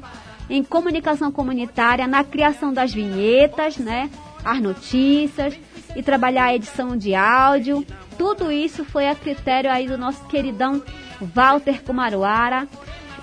em 0.48 0.62
comunicação 0.62 1.32
comunitária 1.32 2.06
na 2.06 2.22
criação 2.22 2.72
das 2.72 2.92
vinhetas, 2.92 3.78
né, 3.78 4.10
as 4.44 4.60
notícias 4.60 5.58
e 5.96 6.02
trabalhar 6.02 6.44
a 6.44 6.54
edição 6.54 6.96
de 6.96 7.14
áudio. 7.14 7.84
Tudo 8.18 8.52
isso 8.52 8.84
foi 8.84 9.08
a 9.08 9.14
critério 9.14 9.70
aí 9.70 9.86
do 9.86 9.96
nosso 9.96 10.24
queridão 10.26 10.82
Walter 11.20 11.82
Kumaruara, 11.82 12.68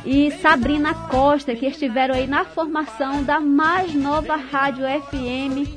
e 0.06 0.32
Sabrina 0.42 0.94
Costa, 0.94 1.56
que 1.56 1.66
estiveram 1.66 2.16
aí 2.16 2.28
na 2.28 2.44
formação 2.44 3.24
da 3.24 3.40
mais 3.40 3.94
nova 3.94 4.36
rádio 4.36 4.86
FM, 4.86 5.68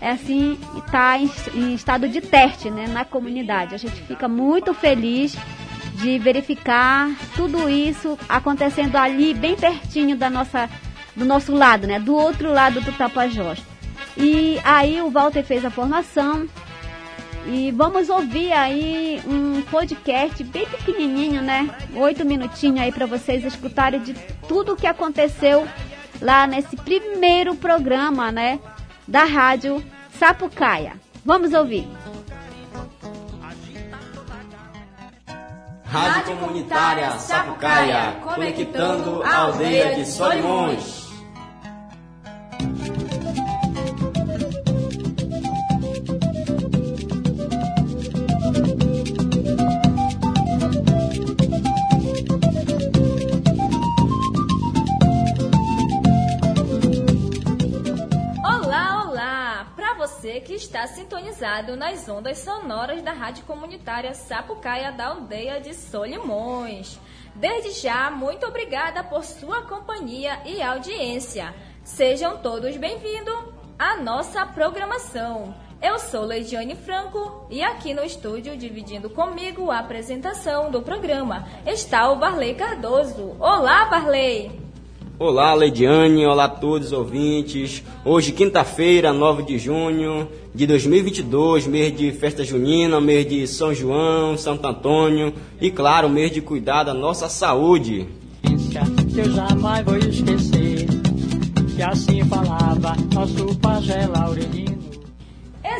é 0.00 0.10
assim, 0.10 0.58
está 0.76 1.18
em, 1.18 1.30
em, 1.54 1.74
estado 1.74 2.08
de 2.08 2.20
teste 2.20 2.70
né, 2.70 2.86
na 2.88 3.04
comunidade. 3.04 3.74
A 3.74 3.78
gente 3.78 4.02
fica 4.02 4.28
muito 4.28 4.72
feliz 4.74 5.36
de 5.94 6.18
verificar 6.18 7.10
tudo 7.34 7.68
isso 7.68 8.18
acontecendo 8.28 8.96
ali, 8.96 9.32
bem 9.32 9.56
pertinho 9.56 10.16
da 10.16 10.28
nossa, 10.28 10.68
do 11.14 11.24
nosso 11.24 11.54
lado, 11.54 11.86
né, 11.86 11.98
do 11.98 12.14
outro 12.14 12.52
lado 12.52 12.80
do 12.80 12.92
Tapajós. 12.92 13.62
E 14.16 14.58
aí 14.64 15.00
o 15.00 15.10
Walter 15.10 15.42
fez 15.42 15.64
a 15.64 15.70
formação, 15.70 16.46
e 17.46 17.70
vamos 17.70 18.08
ouvir 18.08 18.52
aí 18.52 19.22
um 19.26 19.62
podcast 19.62 20.42
bem 20.44 20.66
pequenininho, 20.66 21.42
né? 21.42 21.70
Oito 21.94 22.24
minutinhos 22.24 22.80
aí 22.80 22.92
para 22.92 23.06
vocês 23.06 23.44
escutarem 23.44 24.00
de 24.00 24.14
tudo 24.48 24.72
o 24.72 24.76
que 24.76 24.86
aconteceu 24.86 25.66
lá 26.20 26.46
nesse 26.46 26.76
primeiro 26.76 27.54
programa, 27.54 28.32
né? 28.32 28.58
Da 29.06 29.24
rádio 29.24 29.82
Sapucaia. 30.18 30.94
Vamos 31.24 31.52
ouvir. 31.52 31.88
Rádio 35.84 36.36
Comunitária 36.36 37.10
Sapucaia, 37.12 38.16
conectando 38.22 39.22
a 39.22 39.36
aldeia 39.36 39.94
de 39.94 40.04
Solimões. 40.04 41.06
Que 60.26 60.54
está 60.54 60.86
sintonizado 60.88 61.76
nas 61.76 62.08
ondas 62.08 62.38
sonoras 62.38 63.00
da 63.00 63.12
Rádio 63.12 63.44
Comunitária 63.44 64.12
Sapucaia 64.12 64.90
da 64.90 65.06
aldeia 65.06 65.60
de 65.60 65.72
Solimões. 65.72 66.98
Desde 67.34 67.70
já, 67.80 68.10
muito 68.10 68.44
obrigada 68.44 69.04
por 69.04 69.24
sua 69.24 69.62
companhia 69.62 70.40
e 70.44 70.60
audiência. 70.60 71.54
Sejam 71.84 72.38
todos 72.38 72.76
bem-vindos 72.76 73.36
à 73.78 73.96
nossa 73.98 74.44
programação. 74.46 75.54
Eu 75.80 75.98
sou 76.00 76.24
Leidiane 76.24 76.74
Franco 76.74 77.46
e 77.48 77.62
aqui 77.62 77.94
no 77.94 78.02
estúdio, 78.02 78.56
dividindo 78.56 79.08
comigo 79.08 79.70
a 79.70 79.78
apresentação 79.78 80.72
do 80.72 80.82
programa, 80.82 81.46
está 81.64 82.10
o 82.10 82.16
Barley 82.16 82.54
Cardoso. 82.54 83.36
Olá, 83.38 83.84
Barley! 83.84 84.65
Olá, 85.18 85.54
Leidiane, 85.54 86.26
olá 86.26 86.44
a 86.44 86.48
todos 86.48 86.88
os 86.88 86.92
ouvintes. 86.92 87.82
Hoje, 88.04 88.32
quinta-feira, 88.32 89.14
9 89.14 89.44
de 89.44 89.58
junho 89.58 90.28
de 90.54 90.66
2022, 90.66 91.66
mês 91.66 91.96
de 91.96 92.12
festa 92.12 92.44
junina, 92.44 93.00
mês 93.00 93.26
de 93.26 93.46
São 93.46 93.72
João, 93.72 94.36
Santo 94.36 94.66
Antônio 94.66 95.32
e, 95.58 95.70
claro, 95.70 96.10
mês 96.10 96.30
de 96.30 96.42
cuidar 96.42 96.84
da 96.84 96.92
nossa 96.92 97.30
saúde. 97.30 98.06
Eu 99.16 99.32
jamais 99.32 99.86
vou 99.86 99.96
esquecer 99.96 100.86
que 101.74 101.82
assim 101.82 102.22
falava 102.26 102.94
nosso 103.14 103.58
pajé 103.58 104.06
Laurelino. 104.06 104.75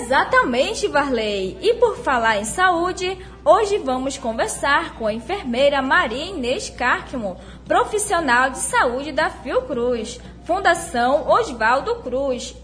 Exatamente, 0.07 0.87
Varley. 0.87 1.59
E 1.61 1.75
por 1.75 1.97
falar 1.97 2.39
em 2.39 2.45
saúde, 2.45 3.19
hoje 3.45 3.79
vamos 3.79 4.17
conversar 4.17 4.95
com 4.95 5.05
a 5.05 5.13
enfermeira 5.13 5.83
Maria 5.83 6.27
Inês 6.27 6.71
Carquimo, 6.71 7.37
profissional 7.67 8.49
de 8.51 8.59
saúde 8.59 9.11
da 9.11 9.31
Fiocruz, 9.31 10.21
Fundação 10.45 11.29
Oswaldo 11.29 11.97
Cruz. 11.97 12.55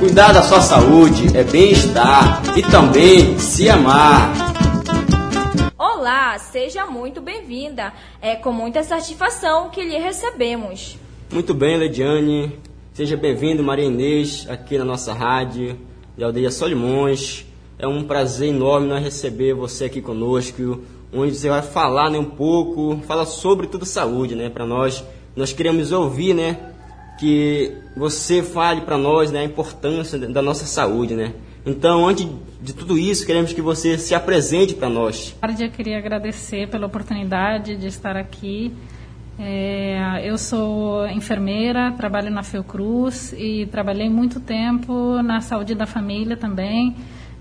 Cuidar 0.00 0.32
da 0.32 0.42
sua 0.42 0.62
saúde 0.62 1.36
é 1.36 1.44
bem-estar 1.44 2.42
e 2.56 2.62
também 2.62 3.38
se 3.38 3.68
amar. 3.68 4.32
Olá, 5.76 6.38
seja 6.38 6.86
muito 6.86 7.20
bem-vinda. 7.20 7.92
É 8.22 8.34
com 8.34 8.50
muita 8.50 8.82
satisfação 8.82 9.68
que 9.68 9.84
lhe 9.84 9.98
recebemos. 9.98 10.96
Muito 11.30 11.52
bem, 11.52 11.76
Lediane. 11.76 12.58
Seja 12.94 13.14
bem-vindo, 13.14 13.62
Maria 13.62 13.84
Inês, 13.84 14.46
aqui 14.48 14.78
na 14.78 14.86
nossa 14.86 15.12
rádio 15.12 15.92
de 16.16 16.24
Aldeia 16.24 16.50
Solimões. 16.50 17.46
É 17.78 17.86
um 17.86 18.04
prazer 18.04 18.48
enorme 18.48 18.86
nós 18.86 19.02
receber 19.02 19.54
você 19.54 19.86
aqui 19.86 20.00
conosco 20.00 20.80
onde 21.14 21.34
você 21.34 21.48
vai 21.48 21.62
falar 21.62 22.10
né, 22.10 22.18
um 22.18 22.24
pouco, 22.24 23.00
fala 23.06 23.24
sobre 23.24 23.68
tudo 23.68 23.86
saúde, 23.86 24.34
né, 24.34 24.50
para 24.50 24.66
nós. 24.66 25.04
Nós 25.36 25.52
queremos 25.52 25.92
ouvir, 25.92 26.34
né, 26.34 26.58
que 27.18 27.72
você 27.96 28.42
fale 28.42 28.80
para 28.80 28.98
nós, 28.98 29.30
né, 29.30 29.40
a 29.40 29.44
importância 29.44 30.18
da 30.18 30.42
nossa 30.42 30.66
saúde, 30.66 31.14
né. 31.14 31.32
Então, 31.64 32.06
antes 32.06 32.26
de 32.60 32.74
tudo 32.74 32.98
isso, 32.98 33.24
queremos 33.24 33.52
que 33.52 33.62
você 33.62 33.96
se 33.96 34.14
apresente 34.14 34.74
para 34.74 34.90
nós. 34.90 35.34
Eu 35.58 35.70
queria 35.70 35.96
agradecer 35.96 36.68
pela 36.68 36.86
oportunidade 36.86 37.76
de 37.76 37.86
estar 37.86 38.16
aqui. 38.16 38.70
É, 39.38 40.20
eu 40.24 40.38
sou 40.38 41.06
enfermeira, 41.08 41.92
trabalho 41.92 42.30
na 42.30 42.42
Fiocruz 42.42 43.32
e 43.36 43.66
trabalhei 43.66 44.08
muito 44.08 44.38
tempo 44.38 45.20
na 45.22 45.40
saúde 45.40 45.74
da 45.74 45.86
família 45.86 46.36
também 46.36 46.94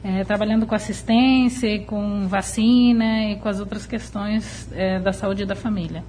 é, 0.03 0.23
trabalhando 0.25 0.65
com 0.65 0.75
assistência, 0.75 1.79
com 1.86 2.27
vacina 2.27 3.32
e 3.32 3.38
com 3.38 3.47
as 3.47 3.60
outras 3.60 3.86
questões 3.86 4.67
é, 4.73 4.99
da 4.99 5.13
saúde 5.13 5.45
da 5.45 5.56
família. 5.56 6.03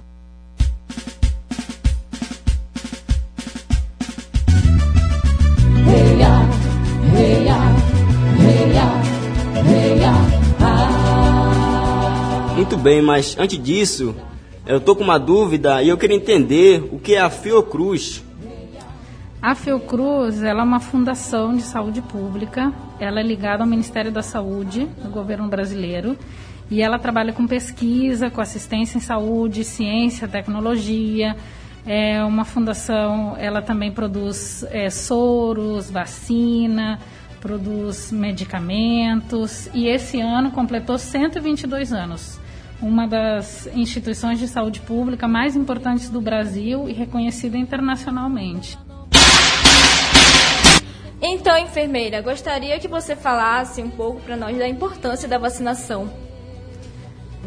Muito 12.55 12.77
bem, 12.77 13.01
mas 13.01 13.37
antes 13.37 13.61
disso, 13.61 14.15
Eu 14.65 14.77
estou 14.77 14.95
com 14.95 15.03
uma 15.03 15.19
dúvida 15.19 15.83
e 15.83 15.89
eu 15.89 15.97
queria 15.97 16.17
entender 16.17 16.89
o 16.91 16.97
que 16.97 17.13
é 17.13 17.21
a 17.21 17.29
Fiocruz. 17.29 18.23
A 19.39 19.53
Fiocruz 19.53 20.41
ela 20.41 20.61
é 20.61 20.63
uma 20.63 20.79
fundação 20.79 21.55
de 21.55 21.61
saúde 21.61 22.01
pública. 22.01 22.73
Ela 22.99 23.19
é 23.19 23.23
ligada 23.23 23.61
ao 23.61 23.69
Ministério 23.69 24.11
da 24.11 24.23
Saúde 24.23 24.87
do 25.03 25.09
governo 25.11 25.47
brasileiro 25.47 26.17
e 26.71 26.81
ela 26.81 26.97
trabalha 26.97 27.31
com 27.31 27.45
pesquisa, 27.45 28.31
com 28.31 28.41
assistência 28.41 28.97
em 28.97 29.01
saúde, 29.01 29.63
ciência, 29.63 30.27
tecnologia. 30.27 31.35
É 31.85 32.23
uma 32.23 32.43
fundação, 32.43 33.35
ela 33.37 33.61
também 33.61 33.91
produz 33.91 34.65
é, 34.71 34.89
soros, 34.89 35.91
vacina, 35.91 36.99
produz 37.39 38.11
medicamentos 38.11 39.69
e 39.75 39.85
esse 39.85 40.19
ano 40.19 40.49
completou 40.49 40.97
122 40.97 41.93
anos. 41.93 42.43
Uma 42.81 43.07
das 43.07 43.67
instituições 43.67 44.39
de 44.39 44.47
saúde 44.47 44.81
pública 44.81 45.27
mais 45.27 45.55
importantes 45.55 46.09
do 46.09 46.19
Brasil 46.19 46.89
e 46.89 46.93
reconhecida 46.93 47.57
internacionalmente. 47.57 48.77
Então, 51.21 51.57
enfermeira, 51.57 52.21
gostaria 52.21 52.77
que 52.77 52.87
você 52.87 53.15
falasse 53.15 53.81
um 53.81 53.89
pouco 53.89 54.21
para 54.21 54.35
nós 54.35 54.57
da 54.57 54.67
importância 54.67 55.27
da 55.27 55.37
vacinação. 55.37 56.25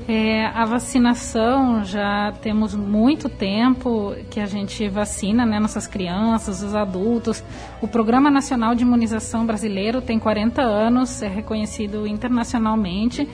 É, 0.07 0.47
a 0.47 0.65
vacinação 0.65 1.85
já 1.85 2.33
temos 2.41 2.75
muito 2.75 3.29
tempo 3.29 4.15
que 4.31 4.41
a 4.41 4.47
gente 4.47 4.89
vacina 4.89 5.45
né, 5.45 5.61
nossas 5.61 5.87
crianças, 5.87 6.63
os 6.63 6.75
adultos. 6.75 7.45
O 7.83 7.87
Programa 7.87 8.31
Nacional 8.31 8.75
de 8.75 8.85
Imunização 8.85 9.45
Brasileiro 9.45 10.01
tem 10.01 10.19
40 10.19 10.63
anos, 10.63 11.21
é 11.21 11.29
reconhecido 11.29 12.07
internacionalmente. 12.07 13.29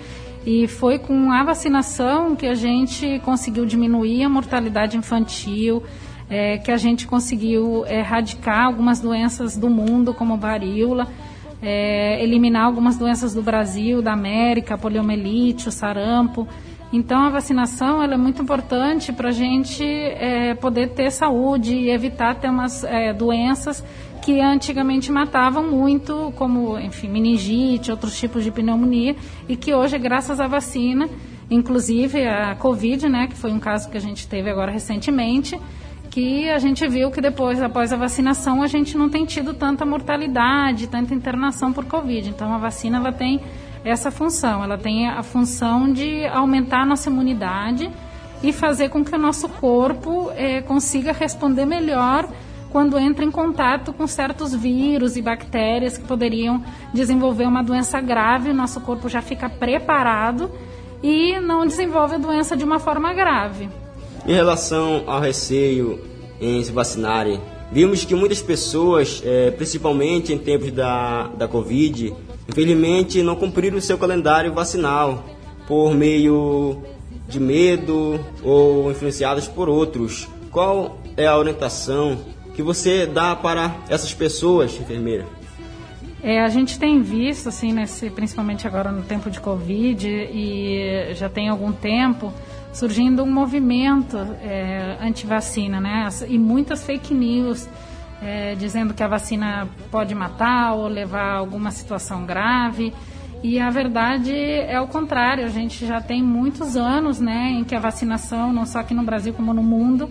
E 0.46 0.68
foi 0.68 0.98
com 0.98 1.32
a 1.32 1.42
vacinação 1.42 2.36
que 2.36 2.46
a 2.46 2.54
gente 2.54 3.18
conseguiu 3.24 3.64
diminuir 3.64 4.24
a 4.24 4.28
mortalidade 4.28 4.96
infantil, 4.96 5.82
é, 6.28 6.58
que 6.58 6.70
a 6.70 6.76
gente 6.76 7.06
conseguiu 7.06 7.86
erradicar 7.86 8.66
algumas 8.66 9.00
doenças 9.00 9.56
do 9.56 9.70
mundo, 9.70 10.12
como 10.12 10.36
varíola, 10.36 11.08
é, 11.62 12.22
eliminar 12.22 12.66
algumas 12.66 12.98
doenças 12.98 13.32
do 13.32 13.42
Brasil, 13.42 14.02
da 14.02 14.12
América, 14.12 14.76
poliomielite, 14.76 15.68
o 15.68 15.72
sarampo. 15.72 16.46
Então 16.92 17.22
a 17.22 17.30
vacinação 17.30 18.02
é 18.02 18.16
muito 18.16 18.42
importante 18.42 19.12
para 19.12 19.30
a 19.30 19.32
gente 19.32 19.82
é, 19.82 20.54
poder 20.54 20.90
ter 20.90 21.10
saúde 21.10 21.74
e 21.74 21.90
evitar 21.90 22.34
ter 22.34 22.50
umas 22.50 22.84
é, 22.84 23.12
doenças 23.12 23.82
que 24.24 24.40
antigamente 24.40 25.12
matavam 25.12 25.70
muito, 25.70 26.32
como 26.34 26.78
enfim 26.78 27.10
meningite, 27.10 27.90
outros 27.90 28.18
tipos 28.18 28.42
de 28.42 28.50
pneumonia, 28.50 29.14
e 29.46 29.54
que 29.54 29.74
hoje, 29.74 29.98
graças 29.98 30.40
à 30.40 30.46
vacina, 30.46 31.10
inclusive 31.50 32.26
a 32.26 32.54
Covid, 32.54 33.06
né, 33.06 33.26
que 33.26 33.36
foi 33.36 33.52
um 33.52 33.60
caso 33.60 33.90
que 33.90 33.98
a 33.98 34.00
gente 34.00 34.26
teve 34.26 34.48
agora 34.48 34.72
recentemente, 34.72 35.60
que 36.10 36.48
a 36.48 36.58
gente 36.58 36.88
viu 36.88 37.10
que 37.10 37.20
depois, 37.20 37.60
após 37.60 37.92
a 37.92 37.96
vacinação, 37.98 38.62
a 38.62 38.66
gente 38.66 38.96
não 38.96 39.10
tem 39.10 39.26
tido 39.26 39.52
tanta 39.52 39.84
mortalidade, 39.84 40.86
tanta 40.86 41.12
internação 41.12 41.70
por 41.70 41.84
Covid. 41.84 42.30
Então 42.30 42.54
a 42.54 42.56
vacina 42.56 42.96
ela 42.96 43.12
tem 43.12 43.42
essa 43.84 44.10
função. 44.10 44.64
Ela 44.64 44.78
tem 44.78 45.06
a 45.06 45.22
função 45.22 45.92
de 45.92 46.24
aumentar 46.28 46.82
a 46.82 46.86
nossa 46.86 47.10
imunidade 47.10 47.90
e 48.42 48.52
fazer 48.52 48.88
com 48.88 49.04
que 49.04 49.14
o 49.14 49.18
nosso 49.18 49.48
corpo 49.48 50.30
eh, 50.36 50.62
consiga 50.62 51.12
responder 51.12 51.66
melhor 51.66 52.28
quando 52.74 52.98
entra 52.98 53.24
em 53.24 53.30
contato 53.30 53.92
com 53.92 54.04
certos 54.04 54.52
vírus 54.52 55.16
e 55.16 55.22
bactérias 55.22 55.96
que 55.96 56.02
poderiam 56.02 56.60
desenvolver 56.92 57.44
uma 57.44 57.62
doença 57.62 58.00
grave. 58.00 58.50
O 58.50 58.52
nosso 58.52 58.80
corpo 58.80 59.08
já 59.08 59.22
fica 59.22 59.48
preparado 59.48 60.50
e 61.00 61.38
não 61.38 61.64
desenvolve 61.64 62.16
a 62.16 62.18
doença 62.18 62.56
de 62.56 62.64
uma 62.64 62.80
forma 62.80 63.12
grave. 63.12 63.68
Em 64.26 64.32
relação 64.32 65.04
ao 65.06 65.20
receio 65.20 66.00
em 66.40 66.60
se 66.64 66.72
vacinarem, 66.72 67.40
vimos 67.70 68.04
que 68.04 68.12
muitas 68.12 68.42
pessoas, 68.42 69.22
eh, 69.24 69.52
principalmente 69.52 70.32
em 70.32 70.38
tempos 70.38 70.72
da, 70.72 71.28
da 71.28 71.46
Covid, 71.46 72.12
infelizmente 72.48 73.22
não 73.22 73.36
cumpriram 73.36 73.78
o 73.78 73.80
seu 73.80 73.96
calendário 73.96 74.52
vacinal 74.52 75.22
por 75.68 75.94
meio 75.94 76.82
de 77.28 77.38
medo 77.38 78.18
ou 78.42 78.90
influenciadas 78.90 79.46
por 79.46 79.68
outros. 79.68 80.26
Qual 80.50 80.98
é 81.16 81.24
a 81.24 81.38
orientação 81.38 82.34
que 82.54 82.62
você 82.62 83.06
dá 83.06 83.34
para 83.34 83.74
essas 83.88 84.14
pessoas, 84.14 84.78
enfermeira? 84.78 85.26
É, 86.22 86.42
a 86.42 86.48
gente 86.48 86.78
tem 86.78 87.02
visto, 87.02 87.48
assim, 87.48 87.72
nesse, 87.72 88.08
principalmente 88.08 88.66
agora 88.66 88.90
no 88.90 89.02
tempo 89.02 89.28
de 89.30 89.40
Covid, 89.40 90.08
e 90.08 91.12
já 91.14 91.28
tem 91.28 91.48
algum 91.48 91.70
tempo, 91.70 92.32
surgindo 92.72 93.22
um 93.22 93.30
movimento 93.30 94.16
é, 94.42 94.96
anti-vacina, 95.02 95.80
né? 95.80 96.08
E 96.26 96.38
muitas 96.38 96.82
fake 96.82 97.12
news 97.12 97.68
é, 98.22 98.54
dizendo 98.54 98.94
que 98.94 99.02
a 99.02 99.08
vacina 99.08 99.68
pode 99.90 100.14
matar 100.14 100.72
ou 100.72 100.88
levar 100.88 101.34
a 101.34 101.36
alguma 101.36 101.70
situação 101.70 102.24
grave. 102.24 102.92
E 103.42 103.60
a 103.60 103.68
verdade 103.68 104.34
é 104.34 104.80
o 104.80 104.86
contrário. 104.86 105.44
A 105.44 105.50
gente 105.50 105.86
já 105.86 106.00
tem 106.00 106.22
muitos 106.22 106.74
anos, 106.74 107.20
né, 107.20 107.50
em 107.50 107.64
que 107.64 107.74
a 107.74 107.78
vacinação, 107.78 108.50
não 108.50 108.64
só 108.64 108.78
aqui 108.78 108.94
no 108.94 109.02
Brasil 109.02 109.34
como 109.34 109.52
no 109.52 109.62
mundo, 109.62 110.08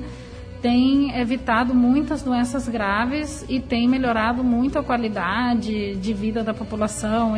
tem 0.63 1.13
evitado 1.19 1.75
muitas 1.75 2.21
doenças 2.21 2.69
graves 2.69 3.45
e 3.49 3.59
tem 3.59 3.85
melhorado 3.85 4.41
muito 4.45 4.79
a 4.79 4.83
qualidade 4.83 5.97
de 5.97 6.13
vida 6.13 6.41
da 6.41 6.53
população, 6.53 7.37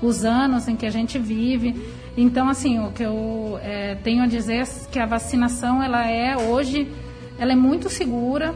os 0.00 0.24
anos 0.24 0.68
em 0.68 0.76
que 0.76 0.86
a 0.86 0.90
gente 0.90 1.18
vive. 1.18 1.74
Então, 2.16 2.48
assim, 2.48 2.78
o 2.78 2.92
que 2.92 3.02
eu 3.02 3.58
é, 3.60 3.96
tenho 3.96 4.22
a 4.22 4.26
dizer 4.28 4.62
é 4.62 4.64
que 4.88 5.00
a 5.00 5.04
vacinação, 5.04 5.82
ela 5.82 6.08
é 6.08 6.36
hoje, 6.36 6.86
ela 7.40 7.50
é 7.50 7.56
muito 7.56 7.90
segura, 7.90 8.54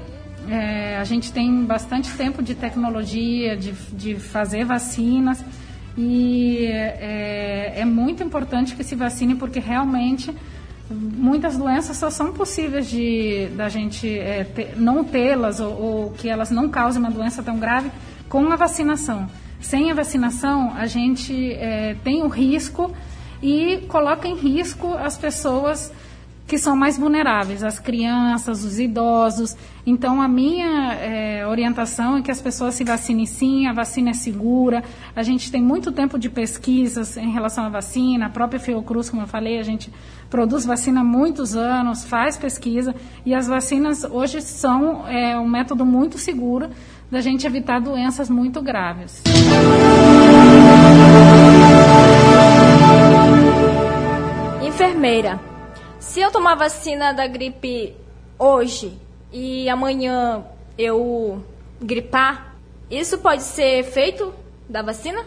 é, 0.49 0.97
a 0.97 1.05
gente 1.05 1.33
tem 1.33 1.65
bastante 1.65 2.09
tempo 2.17 2.41
de 2.41 2.55
tecnologia, 2.55 3.57
de, 3.57 3.73
de 3.73 4.15
fazer 4.15 4.65
vacinas 4.65 5.45
e 5.99 6.67
é, 6.67 7.81
é, 7.81 7.85
muito 7.85 8.23
importante 8.23 8.77
que 8.77 8.85
se 8.85 8.95
vacine 8.95 9.35
porque 9.35 9.59
realmente 9.59 10.33
muitas 10.91 11.57
doenças 11.57 11.97
só 11.97 12.11
são 12.11 12.33
possíveis 12.33 12.89
de 12.89 13.49
da 13.57 13.69
gente 13.69 14.07
é, 14.19 14.45
ter, 14.45 14.75
não 14.77 15.05
tê-las 15.05 15.61
ou, 15.61 15.73
ou, 15.73 16.11
que 16.11 16.29
elas 16.29 16.51
não 16.51 16.69
causem 16.69 17.01
uma 17.01 17.11
doença 17.11 17.43
tão 17.43 17.59
grave 17.59 17.91
com 18.29 18.53
a 18.53 18.57
vacinação. 18.57 19.29
Sem 19.61 19.91
a 19.91 19.95
vacinação, 19.95 20.75
a 20.77 20.87
gente 20.87 21.53
é, 21.55 21.97
tem 22.05 22.23
o 22.23 22.29
risco 22.29 22.93
e 23.43 23.79
coloca 23.89 24.29
em 24.29 24.35
risco 24.35 24.93
as 24.95 25.17
pessoas 25.17 25.93
que 26.47 26.59
são 26.59 26.77
mais 26.77 26.99
vulneráveis, 26.99 27.63
as 27.63 27.79
crianças, 27.79 28.65
os 28.65 28.79
idosos. 28.79 29.57
Então, 29.87 30.21
a 30.21 30.29
minha 30.29 30.93
é, 30.95 31.47
orientação 31.47 32.19
é 32.19 32.23
que 32.23 32.31
as 32.31 32.41
pessoas 32.41 32.75
se 32.75 32.85
vacinem 32.85 33.25
sim, 33.25 33.67
a 33.67 33.73
vacina 33.73 34.11
é 34.11 34.13
segura. 34.13 34.85
A 35.17 35.23
gente 35.23 35.51
tem 35.51 35.63
muito 35.63 35.91
tempo 35.91 36.19
de 36.19 36.29
pesquisas 36.29 37.17
em 37.17 37.31
relação 37.31 37.65
à 37.65 37.69
vacina, 37.71 38.27
a 38.27 38.31
própria 38.31 38.61
Fiocruz, 38.61 39.09
como 39.09 39.23
eu 39.23 39.27
falei, 39.27 39.59
a 39.59 39.63
gente 39.63 39.91
produz 40.29 40.67
vacina 40.67 41.01
há 41.01 41.05
muitos 41.05 41.57
anos, 41.57 42.05
faz 42.05 42.37
pesquisa, 42.37 42.95
e 43.25 43.35
as 43.35 43.47
vacinas 43.47 44.05
hoje 44.05 44.43
são 44.43 45.09
é, 45.09 45.39
um 45.39 45.49
método 45.49 45.87
muito 45.87 46.19
seguro 46.19 46.69
da 47.11 47.21
gente 47.21 47.47
evitar 47.47 47.81
doenças 47.81 48.29
muito 48.29 48.61
graves. 48.61 49.23
Enfermeira, 54.67 55.54
se 56.15 56.21
eu 56.21 56.31
tomar 56.31 56.55
vacina 56.55 57.13
da 57.13 57.27
gripe 57.27 57.93
hoje 58.39 58.97
e 59.33 59.69
amanhã 59.69 60.45
eu 60.79 61.45
gripar, 61.83 62.55
isso 62.89 63.19
pode 63.19 63.43
ser 63.43 63.81
efeito 63.81 64.33
da 64.71 64.81
vacina? 64.81 65.25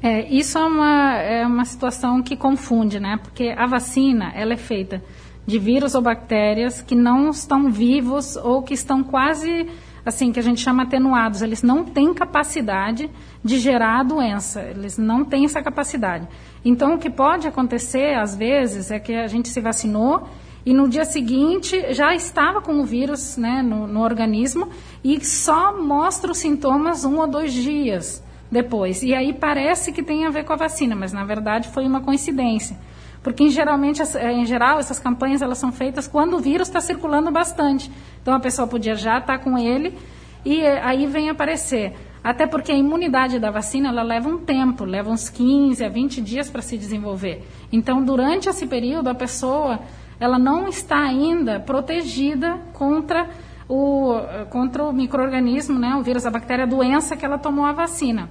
É, 0.00 0.24
isso 0.28 0.56
é 0.56 0.64
uma, 0.64 1.16
é 1.16 1.44
uma 1.44 1.64
situação 1.64 2.22
que 2.22 2.36
confunde, 2.36 3.00
né? 3.00 3.18
Porque 3.20 3.52
a 3.58 3.66
vacina, 3.66 4.30
ela 4.36 4.52
é 4.52 4.56
feita 4.56 5.02
de 5.44 5.58
vírus 5.58 5.96
ou 5.96 6.00
bactérias 6.00 6.80
que 6.80 6.94
não 6.94 7.30
estão 7.30 7.68
vivos 7.68 8.36
ou 8.36 8.62
que 8.62 8.74
estão 8.74 9.02
quase, 9.02 9.68
assim, 10.06 10.30
que 10.30 10.38
a 10.38 10.44
gente 10.44 10.60
chama 10.60 10.84
atenuados. 10.84 11.42
Eles 11.42 11.60
não 11.60 11.84
têm 11.84 12.14
capacidade 12.14 13.10
de 13.42 13.58
gerar 13.58 13.98
a 13.98 14.04
doença. 14.04 14.62
Eles 14.62 14.96
não 14.96 15.24
têm 15.24 15.44
essa 15.44 15.60
capacidade. 15.60 16.28
Então, 16.64 16.94
o 16.94 16.98
que 16.98 17.10
pode 17.10 17.46
acontecer, 17.46 18.14
às 18.14 18.34
vezes, 18.34 18.90
é 18.90 18.98
que 18.98 19.14
a 19.14 19.26
gente 19.26 19.48
se 19.48 19.60
vacinou 19.60 20.26
e 20.66 20.72
no 20.72 20.88
dia 20.88 21.04
seguinte 21.04 21.92
já 21.92 22.14
estava 22.14 22.60
com 22.62 22.80
o 22.80 22.84
vírus 22.84 23.36
né, 23.36 23.60
no, 23.62 23.86
no 23.86 24.00
organismo 24.00 24.68
e 25.02 25.22
só 25.24 25.76
mostra 25.78 26.30
os 26.30 26.38
sintomas 26.38 27.04
um 27.04 27.18
ou 27.18 27.26
dois 27.26 27.52
dias 27.52 28.22
depois. 28.50 29.02
E 29.02 29.14
aí 29.14 29.34
parece 29.34 29.92
que 29.92 30.02
tem 30.02 30.24
a 30.24 30.30
ver 30.30 30.44
com 30.44 30.54
a 30.54 30.56
vacina, 30.56 30.94
mas 30.94 31.12
na 31.12 31.24
verdade 31.24 31.68
foi 31.68 31.84
uma 31.86 32.00
coincidência. 32.00 32.78
Porque 33.22 33.42
em, 33.42 33.50
geralmente, 33.50 34.02
em 34.02 34.46
geral 34.46 34.78
essas 34.78 34.98
campanhas 34.98 35.42
elas 35.42 35.58
são 35.58 35.70
feitas 35.70 36.06
quando 36.06 36.36
o 36.36 36.38
vírus 36.38 36.68
está 36.68 36.80
circulando 36.80 37.30
bastante. 37.30 37.90
Então 38.22 38.32
a 38.32 38.40
pessoa 38.40 38.66
podia 38.66 38.94
já 38.94 39.18
estar 39.18 39.38
tá 39.38 39.44
com 39.44 39.58
ele 39.58 39.98
e 40.44 40.62
eh, 40.62 40.80
aí 40.82 41.06
vem 41.06 41.28
aparecer. 41.28 41.94
Até 42.24 42.46
porque 42.46 42.72
a 42.72 42.74
imunidade 42.74 43.38
da 43.38 43.50
vacina 43.50 43.90
ela 43.90 44.02
leva 44.02 44.30
um 44.30 44.38
tempo, 44.38 44.86
leva 44.86 45.10
uns 45.10 45.28
15 45.28 45.84
a 45.84 45.90
20 45.90 46.22
dias 46.22 46.48
para 46.48 46.62
se 46.62 46.78
desenvolver. 46.78 47.46
Então, 47.70 48.02
durante 48.02 48.48
esse 48.48 48.66
período, 48.66 49.08
a 49.08 49.14
pessoa 49.14 49.80
ela 50.18 50.38
não 50.38 50.66
está 50.66 51.00
ainda 51.00 51.60
protegida 51.60 52.58
contra 52.72 53.28
o, 53.68 54.14
contra 54.48 54.84
o 54.84 54.92
microorganismo, 54.92 55.78
né, 55.78 55.94
o 55.96 56.02
vírus, 56.02 56.24
a 56.24 56.30
bactéria, 56.30 56.64
a 56.64 56.66
doença 56.66 57.14
que 57.14 57.26
ela 57.26 57.36
tomou 57.36 57.66
a 57.66 57.72
vacina. 57.72 58.30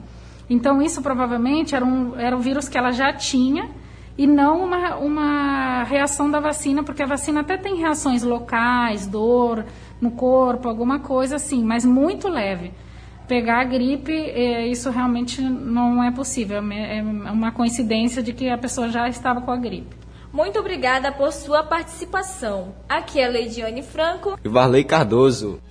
Então, 0.50 0.82
isso 0.82 1.00
provavelmente 1.02 1.76
era 1.76 1.86
um, 1.86 2.20
era 2.20 2.36
um 2.36 2.40
vírus 2.40 2.68
que 2.68 2.78
ela 2.78 2.92
já 2.92 3.14
tinha 3.14 3.70
e 4.18 4.26
não 4.26 4.64
uma, 4.64 4.96
uma 4.96 5.84
reação 5.84 6.32
da 6.32 6.40
vacina, 6.40 6.84
porque 6.84 7.04
a 7.04 7.08
vacina 7.08 7.42
até 7.42 7.58
tem 7.58 7.76
reações 7.76 8.24
locais, 8.24 9.06
dor 9.06 9.66
no 10.02 10.10
corpo, 10.12 10.68
alguma 10.68 11.00
coisa 11.00 11.36
assim, 11.36 11.64
mas 11.64 11.86
muito 11.86 12.28
leve. 12.28 12.72
Pegar 13.28 13.62
a 13.62 13.64
gripe, 13.64 14.14
é, 14.14 14.68
isso 14.68 14.90
realmente 14.90 15.42
não 15.42 16.04
é 16.04 16.12
possível, 16.12 16.62
é, 16.72 16.98
é 16.98 17.02
uma 17.02 17.52
coincidência 17.52 18.22
de 18.22 18.34
que 18.34 18.50
a 18.50 18.58
pessoa 18.58 18.90
já 18.90 19.08
estava 19.08 19.42
com 19.42 19.52
a 19.52 19.58
gripe. 19.58 19.96
Muito 20.32 20.60
obrigada 20.60 21.12
por 21.12 21.32
sua 21.32 21.64
participação. 21.64 22.74
Aqui 22.90 23.20
é 23.20 23.26
a 23.26 23.30
Leidiane 23.30 23.84
Franco 23.84 24.38
e 24.44 24.50
Varley 24.50 24.84
Cardoso. 24.84 25.62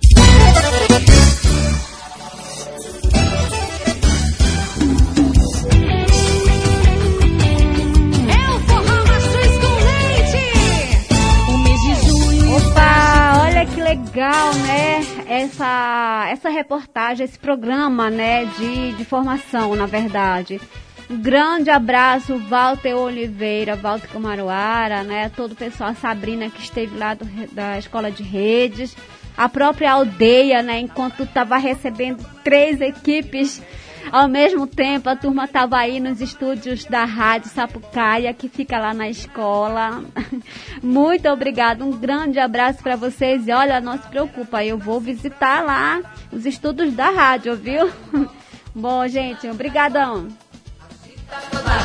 Legal, 14.13 14.53
né? 14.53 14.99
Essa, 15.27 16.27
essa 16.29 16.49
reportagem, 16.49 17.25
esse 17.25 17.39
programa, 17.39 18.11
né? 18.11 18.45
De, 18.45 18.93
de 18.93 19.05
formação, 19.05 19.75
na 19.75 19.87
verdade. 19.87 20.61
Um 21.09 21.17
grande 21.17 21.71
abraço, 21.71 22.37
Walter 22.37 22.93
Oliveira, 22.93 23.75
Walter 23.75 24.07
Comaruara, 24.09 25.03
né? 25.03 25.29
Todo 25.29 25.53
o 25.53 25.55
pessoal, 25.55 25.89
a 25.89 25.95
Sabrina 25.95 26.47
que 26.49 26.61
esteve 26.61 26.95
lá 26.95 27.15
do, 27.15 27.25
da 27.51 27.79
Escola 27.79 28.11
de 28.11 28.21
Redes. 28.21 28.95
A 29.35 29.49
própria 29.49 29.93
aldeia, 29.93 30.61
né? 30.61 30.79
Enquanto 30.79 31.23
estava 31.23 31.57
recebendo 31.57 32.23
três 32.43 32.79
equipes 32.81 33.63
ao 34.11 34.27
mesmo 34.27 34.67
tempo, 34.67 35.09
a 35.09 35.15
turma 35.15 35.45
estava 35.45 35.77
aí 35.77 35.99
nos 35.99 36.21
estúdios 36.21 36.85
da 36.85 37.05
Rádio 37.05 37.49
Sapucaia, 37.49 38.33
que 38.33 38.49
fica 38.49 38.79
lá 38.79 38.93
na 38.93 39.09
escola. 39.09 40.03
Muito 40.81 41.27
obrigada, 41.29 41.83
um 41.83 41.91
grande 41.91 42.39
abraço 42.39 42.81
para 42.81 42.95
vocês. 42.95 43.47
E 43.47 43.51
olha, 43.51 43.81
não 43.81 43.97
se 43.97 44.07
preocupa, 44.07 44.63
eu 44.63 44.77
vou 44.77 44.99
visitar 44.99 45.63
lá 45.63 46.01
os 46.31 46.45
estudos 46.45 46.93
da 46.93 47.09
rádio, 47.09 47.55
viu? 47.55 47.91
Bom, 48.75 49.07
gente, 49.07 49.47
obrigadão. 49.47 50.27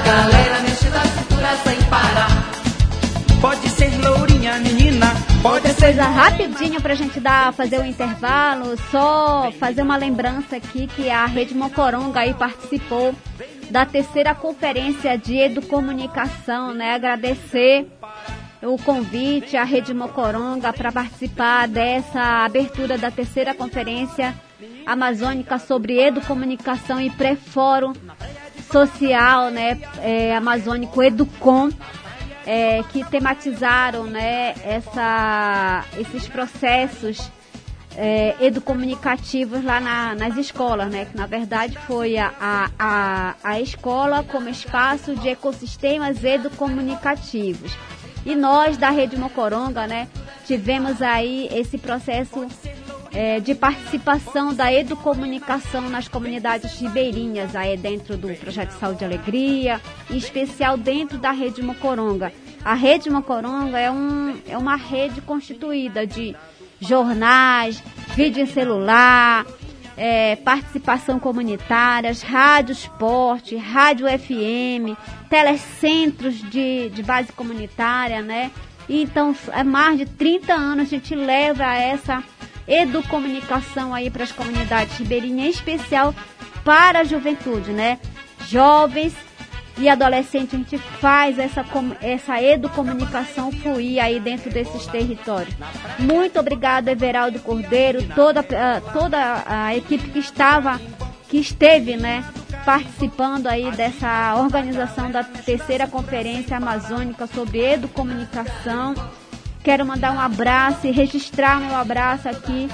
galera 0.04 0.60
mexendo 0.60 0.96
a 0.96 1.04
cintura 1.04 1.56
sem 1.64 1.90
parar. 1.90 2.67
Pode 3.40 3.68
ser 3.70 3.90
lourinha, 4.04 4.58
menina. 4.58 5.06
Pode 5.40 5.68
ser. 5.68 5.88
Coisa 5.88 6.02
rapidinho 6.02 6.80
pra 6.80 6.94
gente 6.96 7.20
dar, 7.20 7.52
fazer 7.52 7.78
o 7.78 7.82
um 7.82 7.84
intervalo. 7.84 8.76
Só 8.90 9.52
fazer 9.52 9.82
uma 9.82 9.96
lembrança 9.96 10.56
aqui 10.56 10.88
que 10.88 11.08
a 11.08 11.24
Rede 11.24 11.54
Mocoronga 11.54 12.20
aí 12.20 12.34
participou 12.34 13.14
da 13.70 13.86
terceira 13.86 14.34
conferência 14.34 15.16
de 15.16 15.36
educomunicação, 15.36 16.74
né? 16.74 16.94
Agradecer 16.94 17.86
o 18.60 18.76
convite 18.76 19.56
à 19.56 19.62
Rede 19.62 19.94
Mocoronga 19.94 20.72
para 20.72 20.90
participar 20.90 21.68
dessa 21.68 22.44
abertura 22.44 22.98
da 22.98 23.10
terceira 23.10 23.54
conferência 23.54 24.34
amazônica 24.84 25.60
sobre 25.60 26.00
educomunicação 26.00 27.00
e 27.00 27.08
pré-fórum 27.08 27.92
social, 28.68 29.50
né? 29.50 29.78
É, 30.02 30.34
amazônico 30.34 31.00
Educom 31.00 31.70
é, 32.48 32.82
que 32.84 33.04
tematizaram 33.04 34.04
né, 34.04 34.54
essa, 34.64 35.84
esses 35.98 36.26
processos 36.26 37.30
é, 37.94 38.34
educomunicativos 38.40 39.62
lá 39.62 39.78
na, 39.78 40.14
nas 40.14 40.34
escolas, 40.38 40.90
né? 40.90 41.04
Que 41.04 41.14
na 41.14 41.26
verdade 41.26 41.76
foi 41.86 42.16
a, 42.16 42.32
a, 42.40 43.34
a 43.44 43.60
escola 43.60 44.24
como 44.24 44.48
espaço 44.48 45.14
de 45.16 45.28
ecossistemas 45.28 46.24
educomunicativos. 46.24 47.76
E 48.24 48.34
nós 48.34 48.78
da 48.78 48.88
Rede 48.88 49.18
Mocoronga, 49.18 49.86
né, 49.86 50.08
tivemos 50.46 51.02
aí 51.02 51.50
esse 51.52 51.76
processo 51.76 52.46
é, 53.12 53.40
de 53.40 53.54
participação 53.54 54.52
da 54.52 54.72
educomunicação 54.72 55.88
nas 55.88 56.08
comunidades 56.08 56.78
ribeirinhas, 56.80 57.56
aí 57.56 57.76
dentro 57.76 58.16
do 58.16 58.28
projeto 58.34 58.72
Saúde 58.72 59.02
e 59.02 59.06
Alegria, 59.06 59.80
em 60.10 60.16
especial 60.16 60.76
dentro 60.76 61.18
da 61.18 61.30
rede 61.30 61.62
Mocoronga. 61.62 62.32
A 62.64 62.74
rede 62.74 63.08
Mocoronga 63.10 63.78
é, 63.78 63.90
um, 63.90 64.36
é 64.48 64.58
uma 64.58 64.76
rede 64.76 65.20
constituída 65.20 66.06
de 66.06 66.36
jornais, 66.80 67.82
vídeo 68.14 68.42
em 68.42 68.46
celular, 68.46 69.46
é, 69.96 70.36
participação 70.36 71.18
comunitárias, 71.18 72.22
rádio 72.22 72.72
esporte, 72.72 73.56
rádio 73.56 74.06
FM, 74.06 74.96
telecentros 75.28 76.40
de, 76.50 76.88
de 76.90 77.02
base 77.02 77.32
comunitária, 77.32 78.22
né? 78.22 78.50
Então, 78.88 79.34
há 79.52 79.64
mais 79.64 79.98
de 79.98 80.06
30 80.06 80.54
anos 80.54 80.86
a 80.86 80.90
gente 80.90 81.14
leva 81.14 81.74
essa 81.74 82.22
educomunicação 82.68 83.94
aí 83.94 84.10
para 84.10 84.24
as 84.24 84.32
comunidades 84.32 84.96
ribeirinhas, 84.98 85.46
em 85.46 85.50
especial 85.50 86.14
para 86.64 87.00
a 87.00 87.04
juventude, 87.04 87.72
né? 87.72 87.98
Jovens 88.46 89.14
e 89.78 89.88
adolescentes, 89.88 90.54
a 90.54 90.56
gente 90.56 90.78
faz 90.78 91.38
essa, 91.38 91.64
essa 92.02 92.42
educomunicação 92.42 93.50
fluir 93.52 94.02
aí 94.02 94.18
dentro 94.20 94.50
desses 94.50 94.86
territórios. 94.86 95.54
Muito 95.98 96.38
obrigada, 96.38 96.90
Everaldo 96.90 97.38
Cordeiro, 97.40 98.02
toda, 98.14 98.40
ah, 98.40 98.80
toda 98.92 99.44
a 99.46 99.76
equipe 99.76 100.10
que 100.10 100.18
estava, 100.18 100.80
que 101.28 101.38
esteve, 101.38 101.96
né? 101.96 102.24
participando 102.64 103.46
aí 103.46 103.70
dessa 103.72 104.34
organização 104.36 105.10
da 105.10 105.24
terceira 105.24 105.86
conferência 105.86 106.54
amazônica 106.58 107.26
sobre 107.26 107.64
educomunicação 107.64 108.94
Quero 109.68 109.84
mandar 109.84 110.12
um 110.12 110.18
abraço 110.18 110.86
e 110.86 110.90
registrar 110.90 111.60
meu 111.60 111.76
abraço 111.76 112.26
aqui 112.26 112.70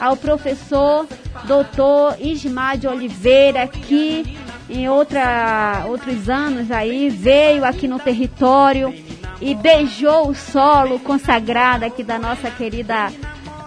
ao 0.00 0.16
professor 0.16 1.06
doutor 1.44 2.16
Ismar 2.18 2.78
de 2.78 2.88
Oliveira, 2.88 3.68
que 3.68 4.24
em 4.70 4.88
outra, 4.88 5.84
outros 5.88 6.30
anos 6.30 6.70
aí 6.70 7.10
veio 7.10 7.66
aqui 7.66 7.86
no 7.86 7.98
território 7.98 8.94
e 9.42 9.54
beijou 9.54 10.30
o 10.30 10.34
solo 10.34 10.98
consagrado 11.00 11.84
aqui 11.84 12.02
da 12.02 12.18
nossa 12.18 12.50
querida 12.50 13.12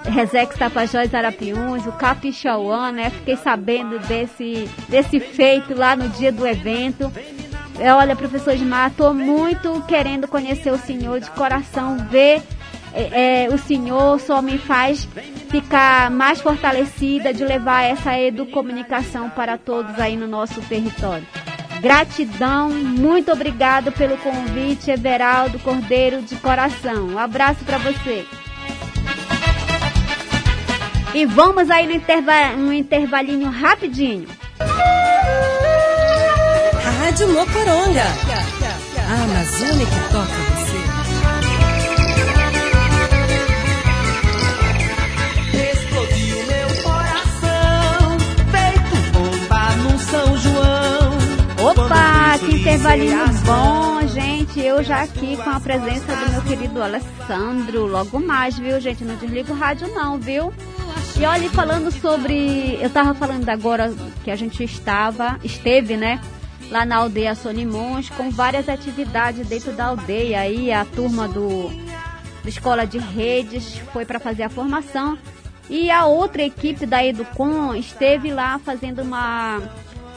Resex 0.04 0.58
Tapajós 0.58 1.14
Arapiuns, 1.14 1.86
o 1.86 1.92
Capixauã, 1.92 2.92
né? 2.92 3.12
Fiquei 3.12 3.38
sabendo 3.38 4.00
desse, 4.00 4.68
desse 4.90 5.20
feito 5.20 5.78
lá 5.78 5.96
no 5.96 6.10
dia 6.10 6.32
do 6.32 6.48
evento. 6.48 7.14
Olha, 7.96 8.16
professor 8.16 8.56
Ismar, 8.56 8.90
estou 8.90 9.14
muito 9.14 9.84
querendo 9.88 10.28
conhecer 10.28 10.72
o 10.72 10.80
senhor 10.80 11.20
de 11.20 11.30
coração, 11.30 12.08
ver 12.10 12.42
é, 12.94 13.46
é, 13.46 13.50
o 13.50 13.58
Senhor 13.58 14.20
só 14.20 14.42
me 14.42 14.58
faz 14.58 15.08
ficar 15.50 16.12
mais 16.12 16.42
fortalecida 16.42 17.34
de 17.34 17.44
levar 17.44 17.84
essa 17.84 18.18
educomunicação 18.20 19.30
para 19.30 19.58
todos 19.58 19.98
aí 20.00 20.18
no 20.18 20.28
nosso 20.28 20.62
território. 20.62 21.26
Gratidão, 21.82 22.70
muito 22.70 23.32
obrigado 23.32 23.92
pelo 23.92 24.18
convite, 24.18 24.92
Everaldo 24.92 25.58
Cordeiro 25.60 26.22
de 26.22 26.36
coração. 26.36 27.08
Um 27.08 27.18
abraço 27.18 27.64
para 27.66 27.80
você. 27.80 28.26
E 31.14 31.26
vamos 31.26 31.70
aí 31.70 31.88
no, 31.88 31.94
interva 31.94 32.56
no 32.56 32.72
intervalinho 32.72 33.50
rapidinho. 33.50 34.28
Rádio 37.00 37.30
Mocoronga. 37.30 38.06
A 39.10 39.24
Amazônia 39.24 39.86
que 39.86 40.14
toca 40.14 40.61
que 52.42 52.56
intervalinho 52.56 53.18
bom, 53.46 54.08
gente. 54.08 54.60
Eu 54.60 54.84
já 54.84 55.04
aqui 55.04 55.38
com 55.38 55.50
a 55.50 55.60
presença 55.60 56.16
do 56.16 56.32
meu 56.32 56.42
querido 56.42 56.82
Alessandro. 56.82 57.86
Logo 57.86 58.20
mais, 58.20 58.58
viu, 58.58 58.80
gente? 58.80 59.04
Não 59.04 59.16
desliga 59.16 59.54
o 59.54 59.56
rádio, 59.56 59.88
não, 59.94 60.18
viu? 60.18 60.52
E 61.20 61.24
olha, 61.24 61.50
falando 61.52 61.92
sobre. 61.92 62.80
Eu 62.82 62.90
tava 62.90 63.14
falando 63.14 63.48
agora 63.48 63.94
que 64.24 64.32
a 64.32 64.36
gente 64.36 64.64
estava, 64.64 65.40
esteve, 65.44 65.96
né? 65.96 66.20
Lá 66.72 66.84
na 66.84 66.96
aldeia 66.96 67.36
Sonimões, 67.36 68.10
com 68.10 68.32
várias 68.32 68.68
atividades 68.68 69.48
dentro 69.48 69.72
da 69.74 69.86
aldeia. 69.86 70.40
Aí 70.40 70.72
a 70.72 70.84
turma 70.84 71.28
do, 71.28 71.70
da 72.44 72.50
Escola 72.50 72.88
de 72.88 72.98
Redes 72.98 73.78
foi 73.94 74.04
para 74.04 74.20
fazer 74.20 74.44
a 74.44 74.50
formação. 74.50 75.16
E 75.70 75.92
a 75.92 76.06
outra 76.06 76.42
equipe 76.42 76.88
da 76.88 77.06
Educom 77.06 77.76
esteve 77.76 78.34
lá 78.34 78.58
fazendo 78.58 79.04
uma 79.04 79.62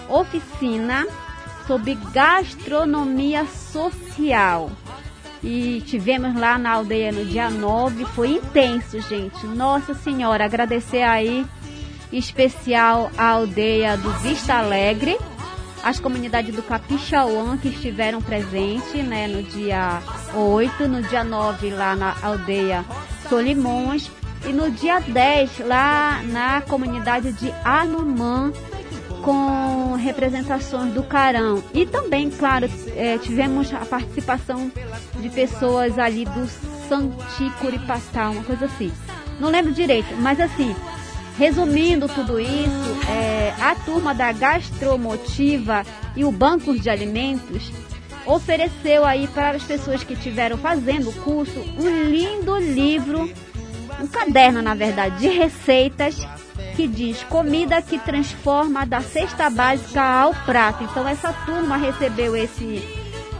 oficina 0.08 1.06
sobre 1.66 1.94
gastronomia 2.12 3.46
social. 3.46 4.70
E 5.42 5.82
tivemos 5.82 6.34
lá 6.34 6.56
na 6.56 6.72
aldeia 6.72 7.12
no 7.12 7.24
dia 7.24 7.50
9, 7.50 8.06
foi 8.06 8.32
intenso, 8.32 9.00
gente. 9.00 9.46
Nossa 9.46 9.92
Senhora, 9.92 10.44
agradecer 10.44 11.02
aí 11.02 11.44
em 12.12 12.18
especial 12.18 13.10
a 13.18 13.30
aldeia 13.30 13.96
do 13.96 14.10
Vista 14.20 14.54
Alegre, 14.54 15.18
as 15.82 16.00
comunidades 16.00 16.54
do 16.54 16.62
Capixauã 16.62 17.58
que 17.58 17.68
estiveram 17.68 18.22
presentes 18.22 19.04
né, 19.04 19.26
no 19.28 19.42
dia 19.42 20.00
8, 20.34 20.88
no 20.88 21.02
dia 21.02 21.22
9 21.22 21.70
lá 21.70 21.94
na 21.94 22.16
aldeia 22.22 22.84
Solimões 23.28 24.10
e 24.46 24.52
no 24.52 24.70
dia 24.70 25.00
10 25.00 25.58
lá 25.60 26.22
na 26.24 26.62
comunidade 26.62 27.32
de 27.32 27.52
Anumã 27.64 28.50
com 29.24 29.94
representações 29.94 30.92
do 30.92 31.02
Carão. 31.02 31.64
E 31.72 31.86
também, 31.86 32.30
claro, 32.30 32.68
é, 32.94 33.16
tivemos 33.18 33.72
a 33.72 33.84
participação 33.86 34.70
de 35.18 35.30
pessoas 35.30 35.98
ali 35.98 36.26
do 36.26 36.46
Santi 36.88 37.50
Curipatá, 37.58 38.28
uma 38.30 38.44
coisa 38.44 38.66
assim. 38.66 38.92
Não 39.40 39.48
lembro 39.48 39.72
direito, 39.72 40.14
mas 40.18 40.38
assim, 40.38 40.76
resumindo 41.38 42.06
tudo 42.06 42.38
isso, 42.38 43.08
é, 43.08 43.54
a 43.60 43.74
turma 43.74 44.14
da 44.14 44.30
Gastromotiva 44.30 45.84
e 46.14 46.24
o 46.24 46.30
Banco 46.30 46.78
de 46.78 46.90
Alimentos 46.90 47.72
ofereceu 48.26 49.04
aí 49.04 49.26
para 49.28 49.56
as 49.56 49.64
pessoas 49.64 50.04
que 50.04 50.12
estiveram 50.12 50.58
fazendo 50.58 51.08
o 51.08 51.12
curso 51.12 51.60
um 51.78 52.04
lindo 52.04 52.56
livro, 52.58 53.30
um 54.00 54.06
caderno, 54.06 54.60
na 54.60 54.74
verdade, 54.74 55.18
de 55.18 55.28
receitas 55.28 56.26
que 56.76 56.88
diz 56.88 57.22
comida 57.24 57.80
que 57.80 57.98
transforma 57.98 58.84
da 58.84 59.00
cesta 59.00 59.48
básica 59.48 60.02
ao 60.02 60.34
prato. 60.44 60.84
Então 60.84 61.06
essa 61.06 61.32
turma 61.32 61.76
recebeu 61.76 62.36
esse 62.36 62.82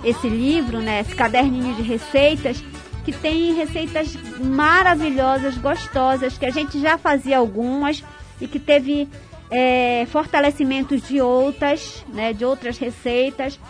esse 0.04 0.28
livro, 0.28 0.80
né, 0.80 1.00
esse 1.00 1.14
caderninho 1.14 1.74
de 1.74 1.82
receitas 1.82 2.62
que 3.04 3.12
tem 3.12 3.54
receitas 3.54 4.14
maravilhosas, 4.38 5.56
gostosas, 5.58 6.38
que 6.38 6.46
a 6.46 6.50
gente 6.50 6.80
já 6.80 6.96
fazia 6.96 7.38
algumas 7.38 8.02
e 8.40 8.46
que 8.46 8.58
teve 8.58 9.08
é, 9.50 10.06
fortalecimentos 10.10 11.02
de 11.06 11.20
outras, 11.20 12.04
né, 12.08 12.32
de 12.32 12.44
outras 12.44 12.78
receitas. 12.78 13.60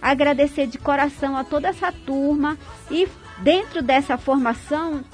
Agradecer 0.00 0.66
de 0.66 0.78
coração 0.78 1.36
a 1.36 1.44
toda 1.44 1.68
essa 1.68 1.92
turma 1.92 2.56
e 2.90 3.08
dentro 3.38 3.82
dessa 3.82 4.16
formação 4.16 5.04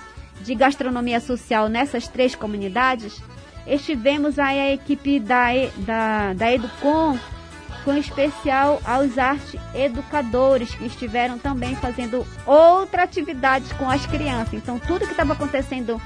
de 0.40 0.54
gastronomia 0.54 1.20
social 1.20 1.68
nessas 1.68 2.06
três 2.06 2.34
comunidades, 2.34 3.20
estivemos 3.66 4.38
aí 4.38 4.60
a 4.60 4.72
equipe 4.72 5.18
da, 5.18 5.46
da, 5.78 6.32
da 6.34 6.52
Educom, 6.52 7.18
com 7.84 7.96
especial 7.96 8.80
aos 8.84 9.18
arte 9.18 9.60
educadores 9.74 10.74
que 10.74 10.86
estiveram 10.86 11.38
também 11.38 11.76
fazendo 11.76 12.26
outra 12.46 13.02
atividade 13.02 13.72
com 13.74 13.88
as 13.88 14.06
crianças. 14.06 14.54
Então, 14.54 14.78
tudo 14.78 15.04
que 15.04 15.12
estava 15.12 15.34
acontecendo 15.34 16.00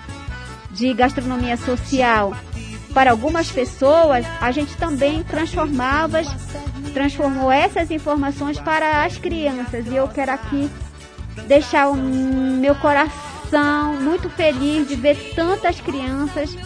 de 0.71 0.93
gastronomia 0.93 1.57
social 1.57 2.35
para 2.93 3.13
algumas 3.13 3.51
pessoas, 3.51 4.27
a 4.41 4.51
gente 4.51 4.77
também 4.77 5.23
transformava, 5.23 6.21
transformou 6.93 7.51
essas 7.51 7.91
informações 7.91 8.59
para 8.59 9.05
as 9.05 9.19
crianças. 9.19 9.87
E 9.87 9.95
eu 9.95 10.09
quero 10.09 10.33
aqui 10.33 10.69
deixar 11.47 11.89
o 11.91 11.95
meu 11.95 12.75
coração 12.75 13.95
muito 14.01 14.29
feliz 14.31 14.89
de 14.89 14.97
ver 14.97 15.33
tantas 15.35 15.81
crianças 15.81 16.57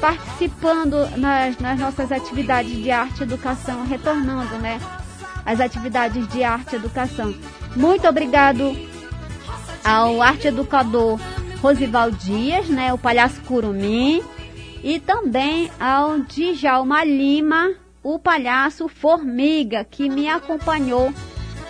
participando 0.00 1.08
nas, 1.16 1.58
nas 1.58 1.78
nossas 1.78 2.10
atividades 2.12 2.76
de 2.76 2.90
arte 2.90 3.20
e 3.20 3.22
educação, 3.22 3.86
retornando, 3.86 4.56
né? 4.58 4.80
As 5.44 5.60
atividades 5.60 6.26
de 6.28 6.44
arte 6.44 6.74
e 6.74 6.76
educação. 6.76 7.34
Muito 7.74 8.06
obrigado 8.06 8.76
ao 9.84 10.20
arte 10.20 10.48
educador 10.48 11.18
Rosival 11.60 12.10
Dias, 12.10 12.68
né? 12.68 12.92
O 12.92 12.98
palhaço 12.98 13.40
Curumim. 13.42 14.22
E 14.82 15.00
também 15.00 15.70
ao 15.80 16.20
Djalma 16.20 17.04
Lima, 17.04 17.72
o 18.02 18.18
palhaço 18.18 18.88
Formiga, 18.88 19.84
que 19.84 20.08
me 20.08 20.28
acompanhou 20.28 21.12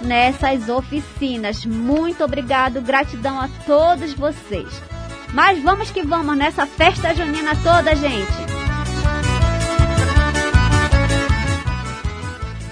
nessas 0.01 0.69
oficinas. 0.69 1.65
Muito 1.65 2.23
obrigado, 2.23 2.83
gratidão 2.83 3.41
a 3.41 3.49
todos 3.67 4.13
vocês. 4.13 4.98
Mas 5.33 5.63
vamos 5.63 5.91
que 5.91 6.03
vamos 6.03 6.37
nessa 6.37 6.67
festa 6.67 7.15
junina 7.15 7.53
toda, 7.63 7.95
gente. 7.95 8.49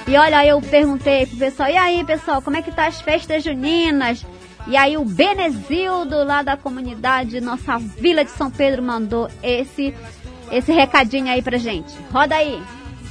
E 0.08 0.16
olha, 0.16 0.46
eu 0.46 0.60
perguntei 0.60 1.26
pro 1.26 1.36
pessoal, 1.36 1.68
e 1.68 1.76
aí, 1.76 2.04
pessoal, 2.04 2.40
como 2.40 2.56
é 2.56 2.62
que 2.62 2.70
tá 2.70 2.86
as 2.86 3.00
festas 3.00 3.42
juninas? 3.42 4.24
E 4.68 4.76
aí 4.76 4.96
o 4.96 5.04
Benezildo 5.04 6.24
lá 6.24 6.42
da 6.42 6.56
comunidade, 6.56 7.40
nossa 7.40 7.78
Vila 7.78 8.24
de 8.24 8.30
São 8.30 8.50
Pedro, 8.50 8.82
mandou 8.82 9.28
esse 9.42 9.94
esse 10.50 10.72
recadinho 10.72 11.28
aí 11.28 11.42
pra 11.42 11.58
gente. 11.58 11.92
Roda 12.12 12.36
aí. 12.36 12.62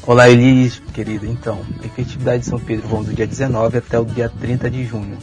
Olá, 0.07 0.29
Elis, 0.29 0.79
querida. 0.93 1.25
Então, 1.25 1.65
a 1.83 1.87
festividade 1.89 2.43
de 2.43 2.45
São 2.45 2.59
Pedro 2.59 2.87
vão 2.87 3.03
do 3.03 3.11
dia 3.11 3.25
19 3.25 3.79
até 3.79 3.97
o 3.97 4.05
dia 4.05 4.29
30 4.29 4.69
de 4.69 4.85
junho. 4.85 5.17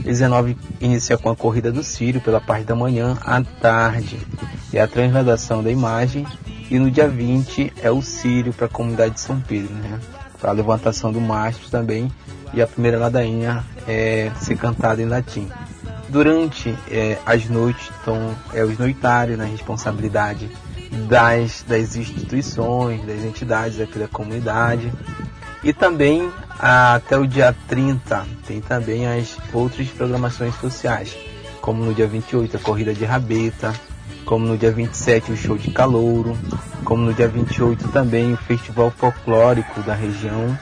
19 0.00 0.56
inicia 0.80 1.16
com 1.16 1.30
a 1.30 1.36
corrida 1.36 1.70
do 1.70 1.84
Sírio 1.84 2.20
pela 2.20 2.40
parte 2.40 2.64
da 2.64 2.74
manhã 2.74 3.16
à 3.20 3.40
tarde 3.44 4.18
e 4.72 4.78
a 4.78 4.88
transladação 4.88 5.62
da 5.62 5.70
imagem. 5.70 6.26
E 6.68 6.80
no 6.80 6.90
dia 6.90 7.06
20 7.06 7.74
é 7.80 7.92
o 7.92 8.02
Sírio 8.02 8.52
para 8.52 8.66
a 8.66 8.68
comunidade 8.68 9.14
de 9.14 9.20
São 9.20 9.40
Pedro, 9.40 9.72
né? 9.72 10.00
Para 10.40 10.50
a 10.50 10.52
levantação 10.52 11.12
do 11.12 11.20
mastro 11.20 11.70
também 11.70 12.10
e 12.52 12.60
a 12.60 12.66
primeira 12.66 12.98
ladainha 12.98 13.64
é 13.86 14.32
ser 14.40 14.56
cantada 14.56 15.00
em 15.00 15.06
latim. 15.06 15.48
Durante 16.08 16.76
é, 16.90 17.18
as 17.24 17.48
noites, 17.48 17.88
então, 18.02 18.34
é 18.52 18.64
os 18.64 18.76
noitários 18.78 19.38
na 19.38 19.44
né? 19.44 19.50
responsabilidade 19.50 20.50
das, 21.08 21.64
das 21.66 21.96
instituições, 21.96 23.04
das 23.04 23.24
entidades 23.24 23.80
aqui 23.80 23.98
da 23.98 24.08
comunidade. 24.08 24.92
E 25.62 25.72
também 25.72 26.30
até 26.58 27.16
o 27.16 27.26
dia 27.26 27.54
30 27.68 28.26
tem 28.46 28.60
também 28.60 29.06
as 29.06 29.36
outras 29.52 29.88
programações 29.88 30.54
sociais, 30.56 31.16
como 31.60 31.84
no 31.84 31.94
dia 31.94 32.06
28 32.06 32.56
a 32.56 32.60
corrida 32.60 32.92
de 32.92 33.04
rabeta, 33.04 33.72
como 34.24 34.46
no 34.46 34.56
dia 34.56 34.70
27 34.70 35.32
o 35.32 35.36
show 35.36 35.56
de 35.56 35.70
calouro, 35.70 36.36
como 36.84 37.04
no 37.04 37.14
dia 37.14 37.28
28 37.28 37.88
também 37.88 38.32
o 38.32 38.36
festival 38.36 38.90
folclórico 38.90 39.80
da 39.82 39.94
região 39.94 40.56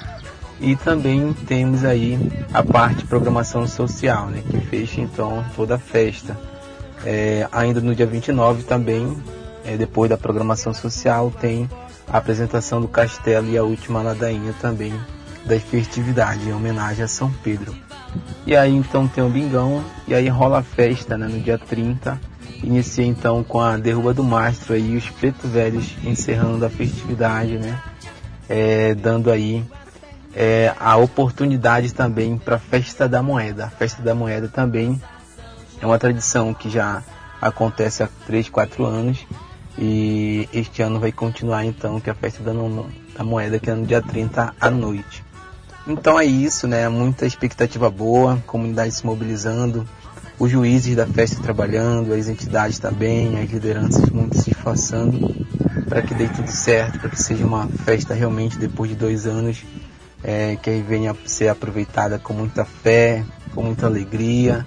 e 0.62 0.76
também 0.76 1.32
temos 1.32 1.84
aí 1.84 2.16
a 2.54 2.62
parte 2.62 3.04
programação 3.04 3.66
social, 3.66 4.28
né, 4.28 4.42
que 4.48 4.60
fecha 4.60 5.00
então 5.00 5.44
toda 5.56 5.74
a 5.74 5.78
festa. 5.78 6.38
É, 7.04 7.48
ainda 7.50 7.80
no 7.80 7.96
dia 7.96 8.06
29 8.06 8.62
também 8.62 9.16
é, 9.64 9.76
depois 9.76 10.10
da 10.10 10.16
programação 10.16 10.74
social, 10.74 11.30
tem 11.30 11.68
a 12.08 12.18
apresentação 12.18 12.80
do 12.80 12.88
castelo 12.88 13.48
e 13.48 13.56
a 13.56 13.62
última 13.62 14.02
ladainha 14.02 14.54
também 14.60 14.92
da 15.44 15.58
festividade, 15.58 16.48
em 16.48 16.52
homenagem 16.52 17.04
a 17.04 17.08
São 17.08 17.30
Pedro. 17.42 17.74
E 18.46 18.54
aí 18.54 18.74
então 18.74 19.08
tem 19.08 19.22
o 19.24 19.28
bingão, 19.28 19.82
e 20.06 20.14
aí 20.14 20.28
rola 20.28 20.58
a 20.58 20.62
festa 20.62 21.16
né, 21.16 21.26
no 21.26 21.40
dia 21.40 21.58
30. 21.58 22.20
Inicia 22.62 23.04
então 23.04 23.42
com 23.42 23.60
a 23.60 23.76
derruba 23.76 24.14
do 24.14 24.22
mastro 24.22 24.76
e 24.76 24.96
os 24.96 25.08
pretos 25.10 25.50
velhos 25.50 25.96
encerrando 26.04 26.64
a 26.64 26.70
festividade, 26.70 27.58
né? 27.58 27.80
É, 28.48 28.94
dando 28.94 29.30
aí 29.30 29.64
é, 30.34 30.72
a 30.78 30.96
oportunidade 30.96 31.92
também 31.92 32.38
para 32.38 32.56
a 32.56 32.58
festa 32.58 33.08
da 33.08 33.22
moeda. 33.22 33.64
A 33.64 33.70
festa 33.70 34.02
da 34.02 34.14
moeda 34.14 34.48
também 34.48 35.00
é 35.80 35.86
uma 35.86 35.98
tradição 35.98 36.54
que 36.54 36.70
já 36.70 37.02
acontece 37.40 38.02
há 38.02 38.08
3, 38.26 38.48
4 38.48 38.84
anos 38.84 39.26
e 39.78 40.48
este 40.52 40.82
ano 40.82 41.00
vai 41.00 41.12
continuar 41.12 41.64
então, 41.64 42.00
que 42.00 42.08
é 42.10 42.12
a 42.12 42.16
festa 42.16 42.42
da, 42.42 42.52
da 42.52 43.24
moeda, 43.24 43.58
que 43.58 43.70
é 43.70 43.74
no 43.74 43.86
dia 43.86 44.02
30 44.02 44.54
à 44.60 44.70
noite. 44.70 45.24
Então 45.86 46.18
é 46.18 46.24
isso, 46.24 46.68
né? 46.68 46.88
Muita 46.88 47.26
expectativa 47.26 47.90
boa, 47.90 48.42
comunidade 48.46 48.94
se 48.94 49.04
mobilizando, 49.04 49.88
os 50.38 50.50
juízes 50.50 50.94
da 50.94 51.06
festa 51.06 51.42
trabalhando, 51.42 52.12
as 52.12 52.28
entidades 52.28 52.78
também, 52.78 53.38
as 53.40 53.50
lideranças 53.50 54.08
muito 54.10 54.38
se 54.38 54.50
esforçando 54.50 55.34
para 55.88 56.02
que 56.02 56.14
dê 56.14 56.28
tudo 56.28 56.50
certo, 56.50 56.98
para 57.00 57.10
que 57.10 57.20
seja 57.20 57.44
uma 57.44 57.66
festa 57.68 58.14
realmente 58.14 58.58
depois 58.58 58.90
de 58.90 58.96
dois 58.96 59.26
anos, 59.26 59.62
é, 60.22 60.56
que 60.56 60.82
venha 60.82 61.12
a 61.12 61.16
ser 61.26 61.48
aproveitada 61.48 62.18
com 62.18 62.32
muita 62.32 62.64
fé, 62.64 63.24
com 63.54 63.62
muita 63.62 63.86
alegria 63.86 64.66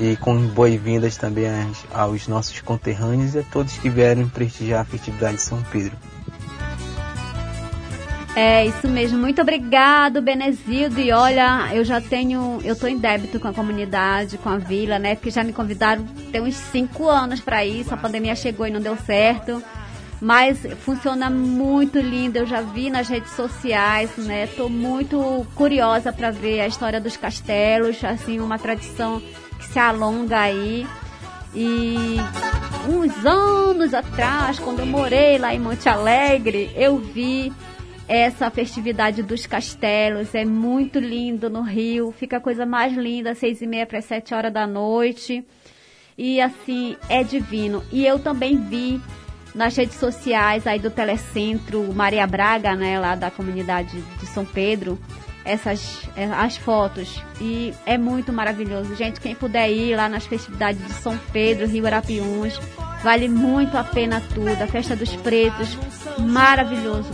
e 0.00 0.16
com 0.16 0.36
boas-vindas 0.48 1.16
também 1.16 1.46
aos 1.92 2.28
nossos 2.28 2.60
conterrâneos 2.60 3.34
e 3.34 3.38
a 3.38 3.42
todos 3.42 3.78
que 3.78 3.88
vieram 3.88 4.28
prestigiar 4.28 4.80
a 4.80 4.84
festividade 4.84 5.36
de 5.36 5.42
São 5.42 5.62
Pedro. 5.70 5.96
É 8.38 8.66
isso 8.66 8.86
mesmo, 8.86 9.18
muito 9.18 9.40
obrigado, 9.40 10.20
Benezildo. 10.20 11.00
E 11.00 11.10
olha, 11.10 11.70
eu 11.72 11.82
já 11.82 12.02
tenho, 12.02 12.60
eu 12.62 12.76
tô 12.76 12.86
em 12.86 12.98
débito 12.98 13.40
com 13.40 13.48
a 13.48 13.52
comunidade, 13.54 14.36
com 14.36 14.50
a 14.50 14.58
vila, 14.58 14.98
né? 14.98 15.14
Porque 15.14 15.30
já 15.30 15.42
me 15.42 15.54
convidaram 15.54 16.04
tem 16.30 16.42
uns 16.42 16.54
cinco 16.54 17.08
anos 17.08 17.40
para 17.40 17.64
isso. 17.64 17.94
A 17.94 17.96
pandemia 17.96 18.36
chegou 18.36 18.66
e 18.66 18.70
não 18.70 18.78
deu 18.78 18.94
certo. 18.94 19.62
Mas 20.20 20.58
funciona 20.78 21.28
muito 21.28 21.98
lindo, 21.98 22.38
eu 22.38 22.46
já 22.46 22.62
vi 22.62 22.88
nas 22.88 23.08
redes 23.08 23.32
sociais, 23.32 24.16
né? 24.16 24.46
Tô 24.46 24.68
muito 24.68 25.46
curiosa 25.54 26.12
para 26.12 26.30
ver 26.30 26.60
a 26.60 26.66
história 26.66 27.00
dos 27.00 27.16
castelos, 27.16 28.02
assim, 28.02 28.40
uma 28.40 28.58
tradição 28.58 29.20
que 29.58 29.66
se 29.66 29.78
alonga 29.78 30.40
aí. 30.40 30.86
E 31.54 32.16
uns 32.88 33.26
anos 33.26 33.92
atrás, 33.92 34.58
quando 34.58 34.80
eu 34.80 34.86
morei 34.86 35.38
lá 35.38 35.54
em 35.54 35.58
Monte 35.58 35.88
Alegre, 35.88 36.70
eu 36.74 36.98
vi 36.98 37.52
essa 38.08 38.50
festividade 38.50 39.22
dos 39.22 39.46
castelos. 39.46 40.34
É 40.34 40.44
muito 40.44 40.98
lindo 40.98 41.50
no 41.50 41.60
Rio, 41.60 42.10
fica 42.10 42.38
a 42.38 42.40
coisa 42.40 42.64
mais 42.64 42.94
linda, 42.94 43.34
seis 43.34 43.60
e 43.60 43.66
meia 43.66 43.86
para 43.86 44.00
sete 44.00 44.34
horas 44.34 44.52
da 44.52 44.66
noite. 44.66 45.44
E 46.16 46.40
assim, 46.40 46.96
é 47.08 47.22
divino. 47.22 47.82
E 47.92 48.06
eu 48.06 48.18
também 48.18 48.56
vi 48.56 49.00
nas 49.56 49.74
redes 49.74 49.96
sociais 49.96 50.66
aí 50.66 50.78
do 50.78 50.90
Telecentro 50.90 51.82
Maria 51.94 52.26
Braga, 52.26 52.76
né, 52.76 53.00
lá 53.00 53.14
da 53.14 53.30
comunidade 53.30 54.00
de 54.20 54.26
São 54.26 54.44
Pedro, 54.44 54.98
essas 55.44 56.02
é, 56.14 56.24
as 56.24 56.56
fotos 56.56 57.22
e 57.40 57.72
é 57.86 57.96
muito 57.96 58.32
maravilhoso. 58.32 58.94
Gente, 58.94 59.20
quem 59.20 59.34
puder 59.34 59.70
ir 59.70 59.96
lá 59.96 60.08
nas 60.08 60.26
festividades 60.26 60.84
de 60.84 60.92
São 60.92 61.18
Pedro, 61.32 61.66
Rio 61.66 61.86
Arapiuns, 61.86 62.60
vale 63.02 63.28
muito 63.28 63.78
a 63.78 63.84
pena 63.84 64.22
tudo. 64.34 64.62
A 64.62 64.66
Festa 64.66 64.94
dos 64.94 65.14
Pretos, 65.16 65.78
maravilhoso. 66.18 67.08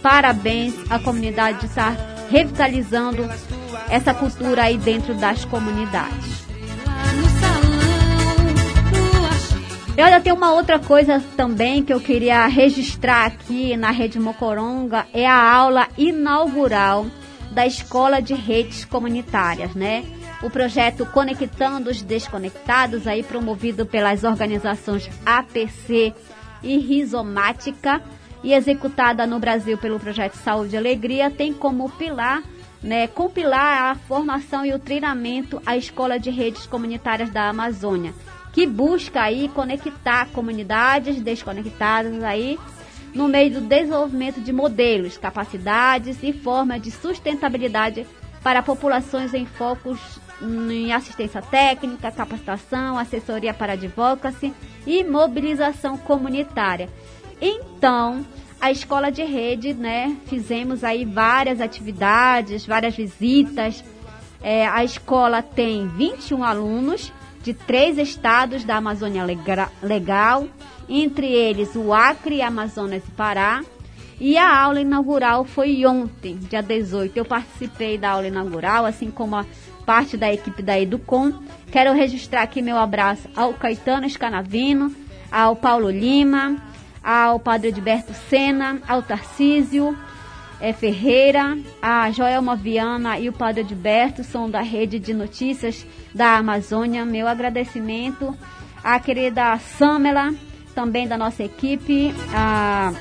Parabéns 0.00 0.74
à 0.90 0.98
comunidade 0.98 1.60
de 1.60 1.66
estar 1.66 1.96
revitalizando 2.30 3.28
essa 3.88 4.14
cultura 4.14 4.64
aí 4.64 4.76
dentro 4.76 5.14
das 5.14 5.44
comunidades. 5.46 6.37
E 9.98 10.00
olha, 10.00 10.20
tem 10.20 10.32
uma 10.32 10.52
outra 10.52 10.78
coisa 10.78 11.20
também 11.36 11.82
que 11.82 11.92
eu 11.92 12.00
queria 12.00 12.46
registrar 12.46 13.26
aqui 13.26 13.76
na 13.76 13.90
Rede 13.90 14.20
Mocoronga, 14.20 15.08
é 15.12 15.26
a 15.26 15.52
aula 15.52 15.88
inaugural 15.98 17.06
da 17.50 17.66
Escola 17.66 18.22
de 18.22 18.32
Redes 18.32 18.84
Comunitárias, 18.84 19.74
né? 19.74 20.04
O 20.40 20.48
projeto 20.48 21.04
Conectando 21.04 21.90
os 21.90 22.00
Desconectados, 22.00 23.08
aí 23.08 23.24
promovido 23.24 23.84
pelas 23.84 24.22
organizações 24.22 25.10
APC 25.26 26.14
e 26.62 26.78
Rizomática 26.78 28.00
e 28.44 28.54
executada 28.54 29.26
no 29.26 29.40
Brasil 29.40 29.76
pelo 29.76 29.98
projeto 29.98 30.34
Saúde 30.34 30.76
e 30.76 30.78
Alegria, 30.78 31.28
tem 31.28 31.52
como 31.52 31.90
pilar, 31.90 32.44
né, 32.80 33.08
compilar 33.08 33.90
a 33.90 33.94
formação 33.96 34.64
e 34.64 34.72
o 34.72 34.78
treinamento 34.78 35.60
à 35.66 35.76
Escola 35.76 36.20
de 36.20 36.30
Redes 36.30 36.66
Comunitárias 36.66 37.30
da 37.30 37.48
Amazônia, 37.48 38.14
que 38.58 38.66
busca 38.66 39.22
aí 39.22 39.48
conectar 39.54 40.26
comunidades 40.30 41.20
desconectadas 41.20 42.24
aí 42.24 42.58
no 43.14 43.28
meio 43.28 43.52
do 43.52 43.60
desenvolvimento 43.60 44.40
de 44.40 44.52
modelos, 44.52 45.16
capacidades 45.16 46.18
e 46.24 46.32
formas 46.32 46.82
de 46.82 46.90
sustentabilidade 46.90 48.04
para 48.42 48.60
populações 48.60 49.32
em 49.32 49.46
focos 49.46 50.00
em 50.42 50.92
assistência 50.92 51.40
técnica, 51.40 52.10
capacitação, 52.10 52.98
assessoria 52.98 53.54
para 53.54 53.74
advocacy 53.74 54.52
e 54.84 55.04
mobilização 55.04 55.96
comunitária. 55.96 56.88
Então, 57.40 58.26
a 58.60 58.72
escola 58.72 59.12
de 59.12 59.22
rede, 59.22 59.72
né, 59.72 60.16
fizemos 60.26 60.82
aí 60.82 61.04
várias 61.04 61.60
atividades, 61.60 62.66
várias 62.66 62.96
visitas. 62.96 63.84
É, 64.42 64.66
a 64.66 64.82
escola 64.82 65.42
tem 65.42 65.86
21 65.86 66.42
alunos 66.42 67.12
de 67.42 67.54
três 67.54 67.98
estados 67.98 68.64
da 68.64 68.76
Amazônia 68.76 69.24
Legal, 69.82 70.48
entre 70.88 71.26
eles 71.26 71.74
o 71.74 71.92
Acre, 71.92 72.42
Amazonas 72.42 73.02
e 73.06 73.10
Pará. 73.12 73.62
E 74.20 74.36
a 74.36 74.62
aula 74.62 74.80
inaugural 74.80 75.44
foi 75.44 75.86
ontem, 75.86 76.36
dia 76.36 76.60
18. 76.60 77.16
Eu 77.16 77.24
participei 77.24 77.96
da 77.96 78.10
aula 78.10 78.26
inaugural, 78.26 78.84
assim 78.84 79.10
como 79.10 79.36
a 79.36 79.46
parte 79.86 80.16
da 80.16 80.32
equipe 80.32 80.60
da 80.60 80.78
Educom. 80.78 81.32
Quero 81.70 81.92
registrar 81.92 82.42
aqui 82.42 82.60
meu 82.60 82.76
abraço 82.76 83.28
ao 83.36 83.54
Caetano 83.54 84.06
Escanavino, 84.06 84.92
ao 85.30 85.54
Paulo 85.54 85.88
Lima, 85.88 86.56
ao 87.02 87.38
Padre 87.38 87.68
Edberto 87.68 88.12
Sena, 88.28 88.80
ao 88.88 89.02
Tarcísio 89.02 89.96
é, 90.60 90.72
Ferreira, 90.72 91.58
a 91.80 92.10
Joelma 92.10 92.56
Viana 92.56 93.18
e 93.18 93.28
o 93.28 93.32
Padre 93.32 93.62
Edberto 93.62 94.24
são 94.24 94.50
da 94.50 94.60
rede 94.60 94.98
de 94.98 95.14
notícias 95.14 95.86
da 96.14 96.36
Amazônia. 96.36 97.04
Meu 97.04 97.28
agradecimento 97.28 98.36
à 98.82 98.98
querida 98.98 99.56
Samela, 99.58 100.34
também 100.74 101.06
da 101.06 101.16
nossa 101.16 101.42
equipe. 101.42 102.14
A... 102.34 102.92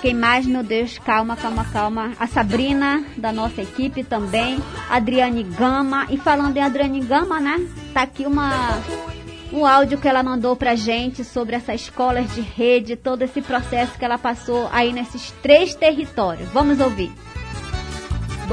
Quem 0.00 0.14
mais, 0.14 0.46
meu 0.46 0.64
Deus, 0.64 0.98
calma, 0.98 1.36
calma, 1.36 1.64
calma. 1.72 2.12
A 2.18 2.26
Sabrina, 2.26 3.04
da 3.16 3.32
nossa 3.32 3.62
equipe 3.62 4.02
também. 4.02 4.58
Adriane 4.90 5.44
Gama. 5.44 6.08
E 6.10 6.16
falando 6.16 6.56
em 6.56 6.60
Adriane 6.60 7.00
Gama, 7.00 7.38
né? 7.38 7.64
Tá 7.94 8.02
aqui 8.02 8.26
uma, 8.26 8.82
um 9.52 9.66
áudio 9.66 9.98
que 9.98 10.08
ela 10.08 10.22
mandou 10.22 10.56
pra 10.56 10.74
gente 10.74 11.24
sobre 11.24 11.54
essas 11.54 11.82
escolas 11.82 12.34
de 12.34 12.40
rede, 12.40 12.96
todo 12.96 13.22
esse 13.22 13.42
processo 13.42 13.98
que 13.98 14.04
ela 14.04 14.18
passou 14.18 14.68
aí 14.72 14.92
nesses 14.92 15.30
três 15.42 15.74
territórios. 15.74 16.48
Vamos 16.48 16.80
ouvir. 16.80 17.12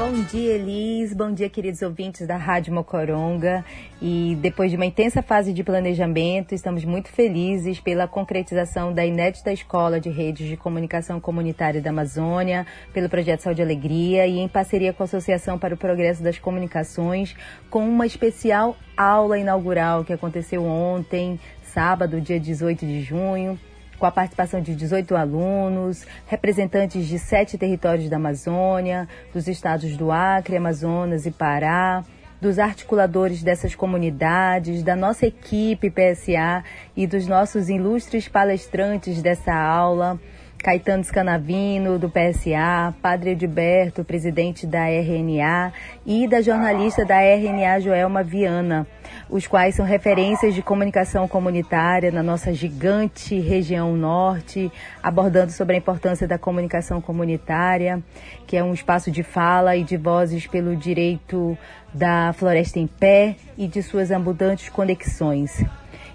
Bom 0.00 0.22
dia, 0.22 0.54
Elis. 0.54 1.12
Bom 1.12 1.30
dia, 1.30 1.50
queridos 1.50 1.82
ouvintes 1.82 2.26
da 2.26 2.38
Rádio 2.38 2.72
Mocoronga. 2.72 3.62
E 4.00 4.34
depois 4.40 4.70
de 4.70 4.76
uma 4.78 4.86
intensa 4.86 5.20
fase 5.20 5.52
de 5.52 5.62
planejamento, 5.62 6.54
estamos 6.54 6.86
muito 6.86 7.10
felizes 7.10 7.78
pela 7.80 8.08
concretização 8.08 8.94
da 8.94 9.04
inédita 9.04 9.52
Escola 9.52 10.00
de 10.00 10.08
Redes 10.08 10.48
de 10.48 10.56
Comunicação 10.56 11.20
Comunitária 11.20 11.82
da 11.82 11.90
Amazônia, 11.90 12.66
pelo 12.94 13.10
Projeto 13.10 13.40
Saúde 13.40 13.60
e 13.60 13.64
Alegria 13.64 14.26
e 14.26 14.38
em 14.38 14.48
parceria 14.48 14.94
com 14.94 15.02
a 15.02 15.04
Associação 15.04 15.58
para 15.58 15.74
o 15.74 15.76
Progresso 15.76 16.22
das 16.22 16.38
Comunicações, 16.38 17.36
com 17.68 17.86
uma 17.86 18.06
especial 18.06 18.78
aula 18.96 19.38
inaugural 19.38 20.02
que 20.02 20.14
aconteceu 20.14 20.64
ontem, 20.64 21.38
sábado, 21.62 22.22
dia 22.22 22.40
18 22.40 22.86
de 22.86 23.02
junho 23.02 23.60
com 24.00 24.06
a 24.06 24.10
participação 24.10 24.62
de 24.62 24.74
18 24.74 25.14
alunos, 25.14 26.06
representantes 26.26 27.06
de 27.06 27.18
sete 27.18 27.58
territórios 27.58 28.08
da 28.08 28.16
Amazônia, 28.16 29.06
dos 29.32 29.46
estados 29.46 29.94
do 29.94 30.10
Acre, 30.10 30.56
Amazonas 30.56 31.26
e 31.26 31.30
Pará, 31.30 32.02
dos 32.40 32.58
articuladores 32.58 33.42
dessas 33.42 33.74
comunidades, 33.74 34.82
da 34.82 34.96
nossa 34.96 35.26
equipe 35.26 35.90
PSA 35.90 36.64
e 36.96 37.06
dos 37.06 37.26
nossos 37.26 37.68
ilustres 37.68 38.26
palestrantes 38.26 39.20
dessa 39.20 39.52
aula. 39.52 40.18
Caetano 40.62 41.02
Scanavino, 41.02 41.98
do 41.98 42.10
PSA, 42.10 42.94
Padre 43.00 43.30
Edberto, 43.30 44.04
presidente 44.04 44.66
da 44.66 44.90
RNA, 44.90 45.72
e 46.04 46.28
da 46.28 46.42
jornalista 46.42 47.02
da 47.02 47.16
RNA, 47.22 47.80
Joelma 47.80 48.22
Viana, 48.22 48.86
os 49.30 49.46
quais 49.46 49.74
são 49.74 49.86
referências 49.86 50.54
de 50.54 50.60
comunicação 50.60 51.26
comunitária 51.26 52.12
na 52.12 52.22
nossa 52.22 52.52
gigante 52.52 53.40
região 53.40 53.96
norte, 53.96 54.70
abordando 55.02 55.50
sobre 55.50 55.76
a 55.76 55.78
importância 55.78 56.28
da 56.28 56.36
comunicação 56.36 57.00
comunitária, 57.00 58.02
que 58.46 58.54
é 58.54 58.62
um 58.62 58.74
espaço 58.74 59.10
de 59.10 59.22
fala 59.22 59.76
e 59.76 59.82
de 59.82 59.96
vozes 59.96 60.46
pelo 60.46 60.76
direito 60.76 61.56
da 61.94 62.34
floresta 62.34 62.78
em 62.78 62.86
pé 62.86 63.36
e 63.56 63.66
de 63.66 63.82
suas 63.82 64.12
abundantes 64.12 64.68
conexões. 64.68 65.64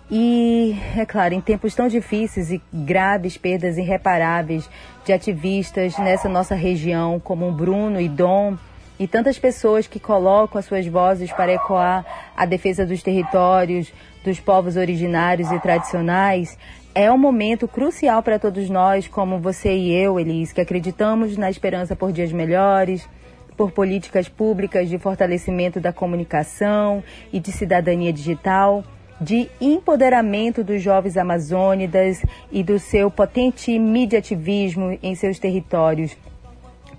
E, 0.10 0.78
é 0.96 1.04
claro, 1.04 1.34
em 1.34 1.42
tempos 1.42 1.74
tão 1.74 1.88
difíceis 1.88 2.52
e 2.52 2.62
graves 2.72 3.38
perdas 3.38 3.78
irreparáveis 3.78 4.70
de 5.04 5.12
ativistas 5.12 5.98
nessa 5.98 6.30
nossa 6.30 6.54
região, 6.54 7.20
como 7.20 7.52
Bruno 7.52 8.00
e 8.00 8.08
Dom, 8.08 8.56
e 9.00 9.08
tantas 9.08 9.40
pessoas 9.40 9.88
que 9.88 10.00
colocam 10.00 10.60
as 10.60 10.66
suas 10.66 10.86
vozes 10.86 11.32
para 11.32 11.52
ecoar 11.52 12.06
a 12.38 12.46
defesa 12.46 12.86
dos 12.86 13.02
territórios, 13.02 13.92
dos 14.24 14.40
povos 14.40 14.78
originários 14.78 15.52
e 15.52 15.60
tradicionais, 15.60 16.58
é 16.94 17.12
um 17.12 17.18
momento 17.18 17.68
crucial 17.68 18.24
para 18.24 18.40
todos 18.40 18.70
nós, 18.70 19.08
como 19.08 19.40
você 19.40 19.76
e 19.76 19.92
eu, 19.92 20.20
Elis, 20.20 20.54
que 20.54 20.62
acreditamos 20.62 21.36
na 21.36 21.50
esperança 21.50 21.96
por 21.96 22.12
dias 22.12 22.32
melhores, 22.32 23.10
por 23.58 23.72
políticas 23.72 24.30
públicas 24.30 24.88
de 24.88 24.98
fortalecimento 24.98 25.80
da 25.80 25.92
comunicação 25.92 27.04
e 27.34 27.40
de 27.40 27.52
cidadania 27.52 28.14
digital 28.14 28.84
de 29.20 29.50
empoderamento 29.62 30.64
dos 30.64 30.82
jovens 30.82 31.18
amazônidas 31.18 32.22
e 32.52 32.64
do 32.64 32.78
seu 32.80 33.10
potente 33.10 33.78
mediativismo 33.80 34.98
em 35.02 35.16
seus 35.16 35.40
territórios, 35.40 36.18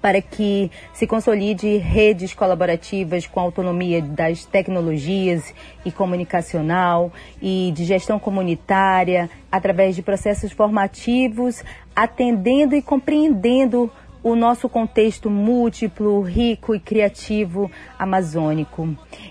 para 0.00 0.20
que 0.20 0.70
se 0.92 1.06
consolide 1.06 1.76
redes 1.78 2.32
colaborativas 2.32 3.26
com 3.26 3.40
autonomia 3.40 4.00
das 4.00 4.44
tecnologias 4.44 5.52
e 5.84 5.90
comunicacional 5.90 7.12
e 7.42 7.72
de 7.74 7.84
gestão 7.84 8.18
comunitária, 8.18 9.28
através 9.50 9.96
de 9.96 10.02
processos 10.02 10.52
formativos, 10.52 11.62
atendendo 11.94 12.74
e 12.74 12.82
compreendendo 12.82 13.90
o 14.22 14.34
nosso 14.34 14.68
contexto 14.68 15.30
múltiplo, 15.30 16.20
rico 16.20 16.74
e 16.74 16.80
criativo 16.80 17.70
amazônico. 17.96 18.88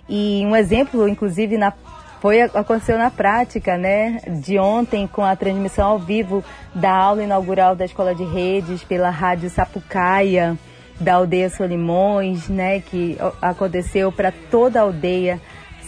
E 0.08 0.42
um 0.46 0.56
exemplo, 0.56 1.08
inclusive, 1.08 1.58
na 1.58 1.74
foi 2.26 2.42
aconteceu 2.42 2.98
na 2.98 3.12
prática, 3.12 3.78
né, 3.78 4.20
de 4.42 4.58
ontem 4.58 5.06
com 5.06 5.24
a 5.24 5.36
transmissão 5.36 5.90
ao 5.90 6.00
vivo 6.00 6.44
da 6.74 6.92
aula 6.92 7.22
inaugural 7.22 7.76
da 7.76 7.86
Escola 7.86 8.16
de 8.16 8.24
Redes 8.24 8.84
pela 8.84 9.12
Rádio 9.12 9.48
Sapucaia 9.48 10.58
da 11.00 11.14
aldeia 11.14 11.52
Solimões, 11.52 12.50
né, 12.50 12.80
que 12.80 13.16
aconteceu 13.40 14.12
para 14.12 14.34
toda 14.50 14.80
a 14.80 14.82
aldeia 14.82 15.40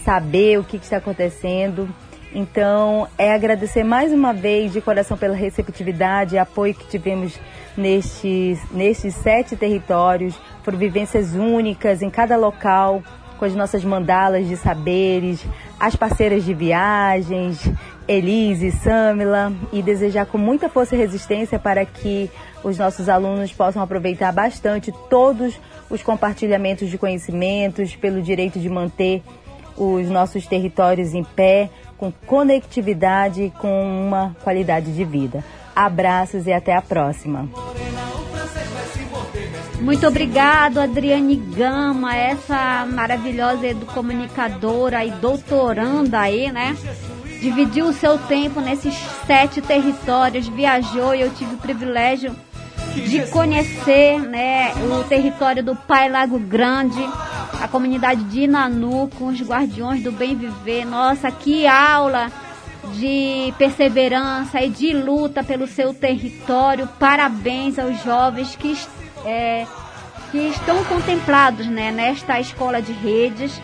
saber 0.06 0.60
o 0.60 0.64
que, 0.64 0.78
que 0.78 0.84
está 0.84 0.98
acontecendo. 0.98 1.90
Então, 2.32 3.08
é 3.18 3.34
agradecer 3.34 3.84
mais 3.84 4.14
uma 4.14 4.32
vez 4.32 4.72
de 4.72 4.80
coração 4.80 5.18
pela 5.18 5.36
receptividade 5.36 6.36
e 6.36 6.38
apoio 6.38 6.76
que 6.76 6.86
tivemos 6.86 7.40
nestes, 7.76 8.60
nestes 8.70 9.16
sete 9.16 9.56
territórios. 9.56 10.40
Foram 10.62 10.78
vivências 10.78 11.34
únicas 11.34 12.04
em 12.04 12.12
cada 12.12 12.38
local, 12.38 13.02
com 13.38 13.46
as 13.46 13.56
nossas 13.56 13.84
mandalas 13.84 14.48
de 14.48 14.58
saberes, 14.58 15.44
as 15.80 15.96
parceiras 15.96 16.44
de 16.44 16.54
viagens, 16.54 17.70
Elise, 18.08 18.72
Samila, 18.72 19.54
e 19.72 19.82
desejar 19.82 20.26
com 20.26 20.38
muita 20.38 20.70
força 20.70 20.96
e 20.96 20.98
resistência 20.98 21.60
para 21.60 21.86
que 21.86 22.30
os 22.64 22.78
nossos 22.78 23.10
alunos 23.10 23.52
possam 23.54 23.82
aproveitar 23.82 24.32
bastante 24.32 24.92
todos 25.10 25.60
os 25.90 26.02
compartilhamentos 26.02 26.90
de 26.90 26.98
conhecimentos, 26.98 27.96
pelo 27.96 28.22
direito 28.22 28.60
de 28.60 28.70
manter 28.70 29.22
os 29.76 30.10
nossos 30.10 30.46
territórios 30.46 31.14
em 31.14 31.24
pé, 31.24 31.70
com 31.98 32.12
conectividade 32.26 33.54
com 33.60 34.08
uma 34.08 34.36
qualidade 34.44 34.94
de 34.94 35.04
vida. 35.04 35.44
Abraços 35.76 36.48
e 36.48 36.54
até 36.54 36.76
a 36.76 36.82
próxima. 36.82 37.48
Muito 39.82 40.08
obrigado, 40.08 40.80
Adriane 40.80 41.36
Gama, 41.36 42.16
essa 42.16 42.86
maravilhosa 42.86 43.74
comunicadora 43.94 45.06
e 45.06 45.12
doutoranda 45.12 46.20
aí, 46.20 46.52
né? 46.52 46.76
Dividiu 47.40 47.86
o 47.86 47.94
seu 47.94 48.18
tempo 48.18 48.60
nesses 48.60 48.96
sete 49.28 49.62
territórios, 49.62 50.48
viajou 50.48 51.14
e 51.14 51.22
eu 51.22 51.32
tive 51.32 51.54
o 51.56 51.60
privilégio 51.60 52.36
de 52.96 53.28
conhecer 53.28 54.20
né, 54.20 54.74
o 54.76 55.04
território 55.04 55.64
do 55.64 55.76
Pai 55.76 56.10
Lago 56.10 56.40
Grande, 56.40 57.00
a 57.62 57.68
comunidade 57.68 58.24
de 58.24 58.42
Inanu, 58.42 59.10
com 59.18 59.28
os 59.28 59.42
guardiões 59.42 60.02
do 60.04 60.12
bem 60.12 60.36
viver. 60.36 60.86
Nossa, 60.86 61.32
que 61.32 61.68
aula 61.68 62.32
de 62.94 63.54
perseverança 63.58 64.62
e 64.62 64.70
de 64.70 64.94
luta 64.94 65.44
pelo 65.44 65.68
seu 65.68 65.94
território. 65.94 66.88
Parabéns 67.00 67.78
aos 67.78 68.02
jovens 68.04 68.56
que, 68.56 68.76
é, 69.26 69.66
que 70.32 70.38
estão 70.38 70.84
contemplados 70.86 71.68
né, 71.68 71.92
nesta 71.92 72.40
escola 72.40 72.82
de 72.82 72.92
redes. 72.92 73.62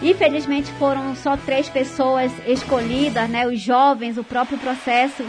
Infelizmente 0.00 0.70
foram 0.72 1.14
só 1.14 1.36
três 1.36 1.68
pessoas 1.68 2.32
escolhidas, 2.46 3.28
né, 3.28 3.46
os 3.46 3.60
jovens, 3.60 4.18
o 4.18 4.24
próprio 4.24 4.58
processo 4.58 5.24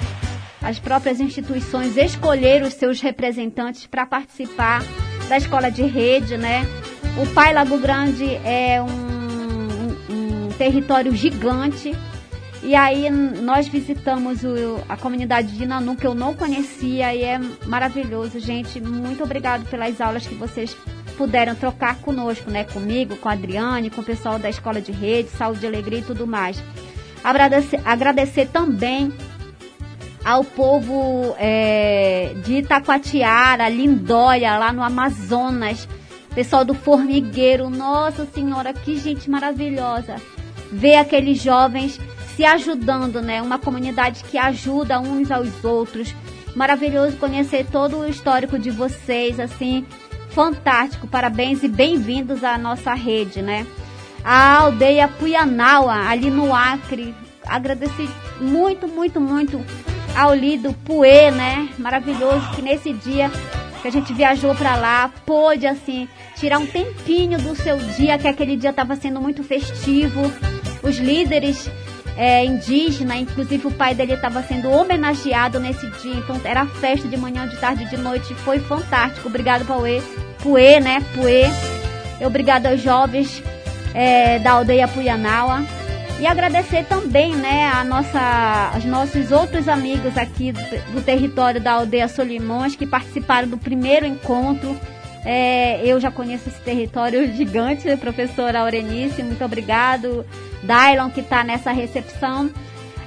as 0.63 0.79
próprias 0.79 1.19
instituições 1.19 1.97
escolheram 1.97 2.65
os 2.67 2.75
seus 2.75 3.01
representantes 3.01 3.85
para 3.85 4.05
participar 4.05 4.81
da 5.27 5.37
escola 5.37 5.69
de 5.69 5.83
rede, 5.83 6.37
né? 6.37 6.65
O 7.21 7.27
Pai 7.33 7.53
Lago 7.53 7.77
Grande 7.77 8.25
é 8.45 8.81
um, 8.81 8.87
um, 8.87 10.45
um 10.45 10.49
território 10.57 11.13
gigante. 11.13 11.91
E 12.63 12.75
aí 12.75 13.09
nós 13.09 13.67
visitamos 13.67 14.41
o, 14.43 14.79
a 14.87 14.95
comunidade 14.95 15.57
de 15.57 15.65
Nanu, 15.65 15.97
que 15.97 16.07
eu 16.07 16.15
não 16.15 16.33
conhecia, 16.33 17.13
e 17.13 17.21
é 17.21 17.37
maravilhoso, 17.65 18.39
gente. 18.39 18.79
Muito 18.79 19.21
obrigado 19.21 19.65
pelas 19.69 19.99
aulas 19.99 20.25
que 20.25 20.33
vocês 20.33 20.75
puderam 21.17 21.55
trocar 21.55 21.97
conosco, 21.97 22.49
né? 22.49 22.63
Comigo, 22.63 23.17
com 23.17 23.27
a 23.27 23.33
Adriane, 23.33 23.89
com 23.89 23.99
o 23.99 24.03
pessoal 24.03 24.39
da 24.39 24.49
Escola 24.49 24.79
de 24.79 24.93
Rede, 24.93 25.29
Saúde, 25.29 25.67
Alegria 25.67 25.99
e 25.99 26.03
tudo 26.03 26.25
mais. 26.25 26.63
Agradecer, 27.21 27.81
agradecer 27.83 28.47
também 28.47 29.11
ao 30.23 30.45
povo 30.45 31.35
é, 31.37 32.33
de 32.45 32.59
Itacoatiara, 32.59 33.67
Lindóia, 33.67 34.57
lá 34.57 34.71
no 34.71 34.81
Amazonas, 34.81 35.85
pessoal 36.33 36.63
do 36.63 36.73
Formigueiro. 36.73 37.69
Nossa 37.69 38.25
Senhora, 38.25 38.73
que 38.73 38.97
gente 38.97 39.29
maravilhosa. 39.29 40.15
Ver 40.71 40.95
aqueles 40.95 41.41
jovens 41.41 41.99
se 42.35 42.43
ajudando, 42.43 43.21
né? 43.21 43.41
Uma 43.41 43.59
comunidade 43.59 44.23
que 44.23 44.37
ajuda 44.37 44.99
uns 44.99 45.31
aos 45.31 45.63
outros. 45.63 46.13
Maravilhoso 46.55 47.17
conhecer 47.17 47.65
todo 47.71 47.97
o 47.97 48.07
histórico 48.07 48.57
de 48.59 48.71
vocês, 48.71 49.39
assim, 49.39 49.85
fantástico. 50.29 51.07
Parabéns 51.07 51.63
e 51.63 51.67
bem-vindos 51.67 52.43
à 52.43 52.57
nossa 52.57 52.93
rede, 52.93 53.41
né? 53.41 53.65
A 54.23 54.59
aldeia 54.59 55.07
Puianaua, 55.07 56.07
ali 56.07 56.29
no 56.29 56.53
Acre. 56.53 57.13
Agradeci 57.45 58.09
muito, 58.39 58.87
muito, 58.87 59.19
muito 59.19 59.63
ao 60.15 60.33
lido 60.33 60.73
Puê, 60.85 61.29
né? 61.29 61.69
Maravilhoso 61.77 62.49
que 62.55 62.61
nesse 62.61 62.93
dia 62.93 63.29
que 63.81 63.87
a 63.87 63.91
gente 63.91 64.13
viajou 64.13 64.55
para 64.55 64.77
lá, 64.77 65.11
pôde 65.25 65.67
assim 65.67 66.07
tirar 66.37 66.57
um 66.57 66.65
tempinho 66.65 67.37
do 67.37 67.53
seu 67.53 67.77
dia, 67.77 68.17
que 68.17 68.27
aquele 68.27 68.55
dia 68.55 68.69
estava 68.69 68.95
sendo 68.95 69.19
muito 69.19 69.43
festivo. 69.43 70.21
Os 70.81 70.97
líderes 70.97 71.69
é, 72.15 72.45
indígenas, 72.45 73.19
inclusive 73.19 73.67
o 73.67 73.71
pai 73.71 73.95
dele 73.95 74.13
estava 74.13 74.43
sendo 74.43 74.69
homenageado 74.69 75.59
nesse 75.59 75.89
dia, 76.01 76.15
então 76.15 76.39
era 76.43 76.65
festa 76.65 77.07
de 77.07 77.17
manhã, 77.17 77.47
de 77.47 77.57
tarde, 77.57 77.85
de 77.85 77.97
noite, 77.97 78.33
foi 78.35 78.59
fantástico. 78.59 79.27
Obrigado, 79.27 79.65
Pauê. 79.65 80.01
Puê, 80.39 80.79
né? 80.79 81.03
Puê. 81.15 81.45
Obrigado 82.25 82.67
aos 82.67 82.81
jovens 82.81 83.43
é, 83.93 84.39
da 84.39 84.51
aldeia 84.51 84.87
Puianaua. 84.87 85.63
E 86.19 86.27
agradecer 86.27 86.85
também, 86.85 87.35
né, 87.35 87.65
a 87.65 87.83
nossa, 87.83 88.71
aos 88.73 88.85
nossos 88.85 89.31
outros 89.31 89.67
amigos 89.67 90.17
aqui 90.17 90.51
do, 90.51 90.61
do 90.93 91.01
território 91.01 91.59
da 91.59 91.73
aldeia 91.73 92.07
Solimões 92.07 92.75
que 92.75 92.85
participaram 92.85 93.47
do 93.47 93.57
primeiro 93.57 94.05
encontro. 94.05 94.79
É, 95.25 95.81
eu 95.85 95.99
já 95.99 96.11
conheço 96.11 96.47
esse 96.47 96.61
território 96.61 97.27
gigante, 97.33 97.93
professora 97.97 98.59
Aurenice, 98.59 99.23
muito 99.23 99.43
obrigado. 99.43 100.25
Dailon, 100.63 101.09
que 101.09 101.21
está 101.21 101.43
nessa 101.43 101.71
recepção. 101.71 102.49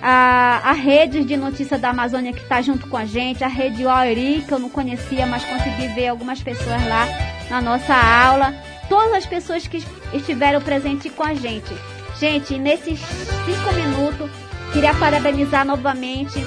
A, 0.03 0.61
a 0.65 0.73
rede 0.73 1.25
de 1.25 1.37
notícia 1.37 1.79
da 1.79 1.91
Amazônia 1.91 2.33
que 2.33 2.43
está 2.43 2.61
junto 2.61 2.87
com 2.87 2.97
a 2.97 3.07
gente, 3.07 3.43
a 3.43 3.49
rede 3.49 3.85
OARI, 3.85 4.45
que 4.47 4.53
eu 4.53 4.59
não 4.59 4.69
conhecia, 4.69 5.27
mas 5.27 5.45
consegui 5.45 5.89
ver 5.89 6.09
algumas 6.09 6.43
pessoas 6.43 6.87
lá 6.87 7.07
na 7.49 7.61
nossa 7.61 7.95
aula. 7.95 8.55
Todas 8.89 9.15
as 9.15 9.27
pessoas 9.27 9.67
que 9.67 9.83
estiveram 10.13 10.61
presentes 10.61 11.11
com 11.13 11.23
a 11.23 11.35
gente. 11.35 11.75
Gente, 12.21 12.59
nesses 12.59 13.01
cinco 13.01 13.75
minutos, 13.75 14.31
queria 14.73 14.95
parabenizar 14.95 15.65
novamente 15.65 16.39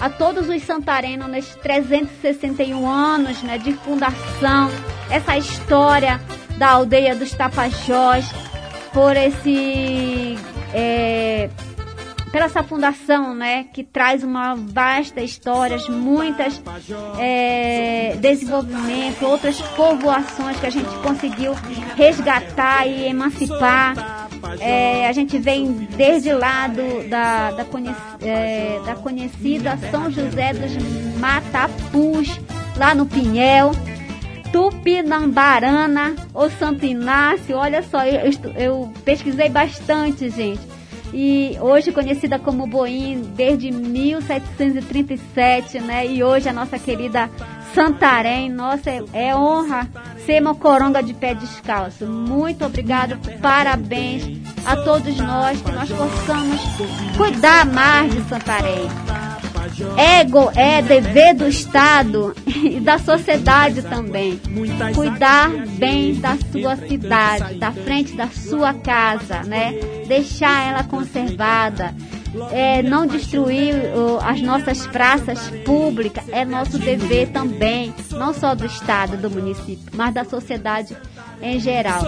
a 0.00 0.08
todos 0.08 0.48
os 0.48 0.62
santarenos 0.62 1.28
nesses 1.28 1.54
361 1.56 2.88
anos 2.88 3.42
né, 3.42 3.58
de 3.58 3.74
fundação, 3.74 4.70
essa 5.10 5.36
história 5.36 6.20
da 6.56 6.70
aldeia 6.70 7.14
dos 7.14 7.32
Tapajós, 7.32 8.24
por 8.94 9.14
esse 9.14 10.38
é, 10.72 11.50
pela 12.30 12.44
essa 12.44 12.62
fundação, 12.62 13.34
né, 13.34 13.64
que 13.72 13.82
traz 13.82 14.22
uma 14.22 14.54
vasta 14.54 15.20
história, 15.20 15.76
muitas 15.88 16.60
é, 17.18 18.16
desenvolvimento, 18.20 19.24
outras 19.26 19.60
povoações 19.60 20.58
que 20.58 20.66
a 20.66 20.70
gente 20.70 20.88
conseguiu 21.02 21.54
resgatar 21.96 22.86
e 22.86 23.06
emancipar. 23.08 24.28
É, 24.60 25.08
a 25.08 25.12
gente 25.12 25.38
vem 25.38 25.88
desde 25.96 26.32
lá 26.32 26.66
do, 26.66 27.08
da, 27.08 27.50
da, 27.52 27.64
conhec, 27.64 27.96
é, 28.22 28.80
da 28.84 28.94
conhecida 28.94 29.78
São 29.90 30.10
José 30.10 30.52
dos 30.52 30.76
Matapus, 31.18 32.40
lá 32.76 32.94
no 32.94 33.06
Pinhel. 33.06 33.72
Tupinambarana 34.52 36.14
ou 36.34 36.50
Santo 36.50 36.84
Inácio, 36.84 37.56
olha 37.56 37.82
só, 37.82 38.04
eu, 38.04 38.30
eu 38.56 38.92
pesquisei 39.04 39.48
bastante, 39.48 40.28
gente 40.30 40.80
e 41.12 41.56
hoje 41.60 41.92
conhecida 41.92 42.38
como 42.38 42.66
Boim 42.66 43.20
desde 43.34 43.70
1737, 43.70 45.78
né? 45.80 46.06
E 46.06 46.22
hoje 46.22 46.48
a 46.48 46.52
nossa 46.52 46.78
querida 46.78 47.28
Santarém, 47.74 48.48
nossa, 48.50 48.90
é, 49.12 49.34
honra 49.34 49.88
ser 50.26 50.40
Mocoronga 50.40 51.02
de 51.02 51.14
pé 51.14 51.34
descalço. 51.34 52.06
Muito 52.06 52.64
obrigado, 52.64 53.18
parabéns 53.40 54.38
a 54.64 54.76
todos 54.76 55.16
nós, 55.16 55.60
que 55.60 55.72
nós 55.72 55.90
possamos 55.90 56.60
cuidar 57.16 57.66
mais 57.66 58.12
de 58.12 58.22
Santarém. 58.28 58.88
Ego 59.96 60.50
é 60.54 60.82
dever 60.82 61.34
do 61.34 61.48
Estado 61.48 62.34
e 62.46 62.80
da 62.80 62.98
sociedade 62.98 63.82
também. 63.82 64.40
Cuidar 64.94 65.50
bem 65.78 66.14
da 66.14 66.36
sua 66.52 66.76
cidade, 66.76 67.54
da 67.54 67.72
frente 67.72 68.14
da 68.14 68.28
sua 68.28 68.74
casa, 68.74 69.42
né? 69.42 69.74
Deixar 70.06 70.68
ela 70.68 70.84
conservada. 70.84 71.94
É, 72.52 72.80
não 72.80 73.08
destruir 73.08 73.74
as 74.22 74.40
nossas 74.40 74.86
praças 74.86 75.50
públicas 75.64 76.24
é 76.30 76.44
nosso 76.44 76.78
dever 76.78 77.30
também, 77.30 77.92
não 78.12 78.32
só 78.32 78.54
do 78.54 78.64
Estado, 78.64 79.16
do 79.16 79.28
município, 79.28 79.90
mas 79.94 80.14
da 80.14 80.24
sociedade 80.24 80.96
em 81.42 81.58
geral. 81.58 82.02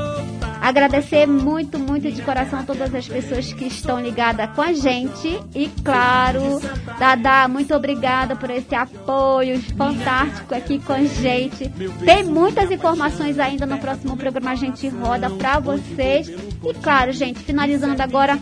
Agradecer 0.63 1.27
muito, 1.27 1.77
muito 1.77 2.09
de 2.13 2.23
coração 2.23 2.61
a 2.61 2.63
todas 2.63 2.95
as 2.95 3.09
pessoas 3.09 3.53
que 3.53 3.65
estão 3.65 4.01
ligadas 4.01 4.49
com 4.55 4.63
a 4.63 4.73
gente. 4.73 5.41
E 5.53 5.69
claro, 5.83 6.61
Dada, 7.01 7.49
muito 7.49 7.75
obrigada 7.75 8.37
por 8.37 8.49
esse 8.49 8.73
apoio 8.73 9.61
fantástico 9.77 10.55
aqui 10.55 10.79
com 10.79 10.93
a 10.93 11.03
gente. 11.03 11.69
Tem 12.05 12.23
muitas 12.23 12.71
informações 12.71 13.41
ainda 13.41 13.67
no 13.67 13.77
próximo 13.79 14.17
programa 14.17 14.53
a 14.53 14.55
gente 14.55 14.89
roda 14.89 15.29
para 15.31 15.59
vocês. 15.59 16.29
E 16.29 16.75
claro, 16.81 17.11
gente, 17.11 17.41
finalizando 17.41 18.01
agora 18.01 18.39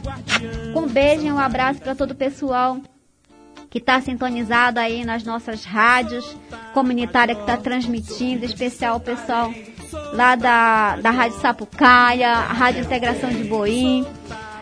com 0.74 0.80
um 0.80 0.88
beijo 0.88 1.24
e 1.24 1.32
um 1.32 1.38
abraço 1.38 1.80
para 1.80 1.94
todo 1.94 2.10
o 2.10 2.14
pessoal 2.14 2.76
que 3.70 3.78
está 3.78 3.98
sintonizado 3.98 4.78
aí 4.78 5.06
nas 5.06 5.24
nossas 5.24 5.64
rádios 5.64 6.36
comunitárias 6.74 7.38
que 7.38 7.44
está 7.44 7.56
transmitindo, 7.56 8.44
especial 8.44 8.96
o 8.96 9.00
pessoal 9.00 9.50
lá 10.12 10.34
da, 10.34 10.96
da 10.96 11.10
Rádio 11.10 11.38
Sapucaia, 11.40 12.30
a 12.30 12.52
Rádio 12.52 12.82
Integração 12.82 13.30
de 13.30 13.44
Boim, 13.44 14.06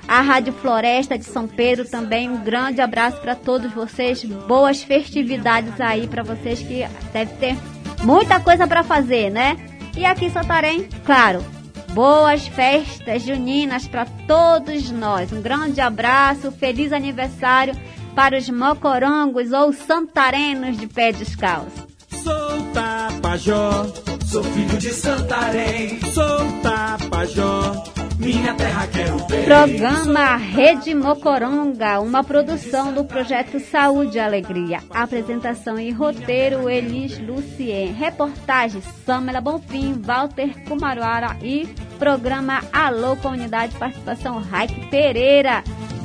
a 0.06 0.20
Rádio 0.20 0.52
Floresta 0.54 1.18
de 1.18 1.24
São 1.24 1.46
Pedro 1.46 1.84
também. 1.84 2.30
Um 2.30 2.42
grande 2.42 2.80
abraço 2.80 3.20
para 3.20 3.34
todos 3.34 3.72
vocês. 3.72 4.24
Boas 4.24 4.82
festividades 4.82 5.80
aí 5.80 6.06
para 6.06 6.22
vocês 6.22 6.60
que 6.60 6.86
deve 7.12 7.32
ter 7.34 7.56
muita 8.02 8.40
coisa 8.40 8.66
para 8.66 8.82
fazer, 8.82 9.30
né? 9.30 9.56
E 9.96 10.04
aqui 10.04 10.26
em 10.26 10.30
Santarém, 10.30 10.88
claro, 11.04 11.44
boas 11.92 12.46
festas 12.46 13.22
juninas 13.22 13.86
para 13.88 14.06
todos 14.26 14.90
nós. 14.90 15.32
Um 15.32 15.42
grande 15.42 15.80
abraço, 15.80 16.52
feliz 16.52 16.92
aniversário 16.92 17.74
para 18.14 18.38
os 18.38 18.48
mocorongos 18.48 19.52
ou 19.52 19.72
santarenos 19.72 20.76
de 20.76 20.86
pé 20.86 21.12
descalço. 21.12 21.86
Sou 22.22 22.72
Tapajó, 22.72 23.86
sou 24.28 24.44
filho 24.44 24.78
de 24.78 24.90
Santarém, 24.92 25.98
sou 26.12 26.38
Tapajó. 26.62 27.84
Minha 28.18 28.52
terra 28.54 28.86
quero 28.88 29.16
ver. 29.26 29.44
Programa 29.44 30.36
Rede 30.36 30.94
Mocoronga, 30.94 32.00
uma 32.00 32.22
produção 32.22 32.92
do 32.92 33.04
projeto 33.04 33.58
Saúde 33.60 34.18
e 34.18 34.20
Alegria. 34.20 34.80
Apresentação 34.90 35.78
e 35.78 35.90
roteiro 35.92 36.68
Elis 36.68 37.18
Lucien. 37.18 37.92
Reportagem 37.92 38.82
Samela 39.06 39.40
Bonfim, 39.40 39.94
Walter 40.02 40.64
Kumaruara 40.64 41.36
e 41.40 41.66
programa 41.98 42.60
Alô 42.72 43.16
Comunidade 43.16 43.76
Participação 43.76 44.40
Raik 44.40 44.88
Pereira. 44.88 45.62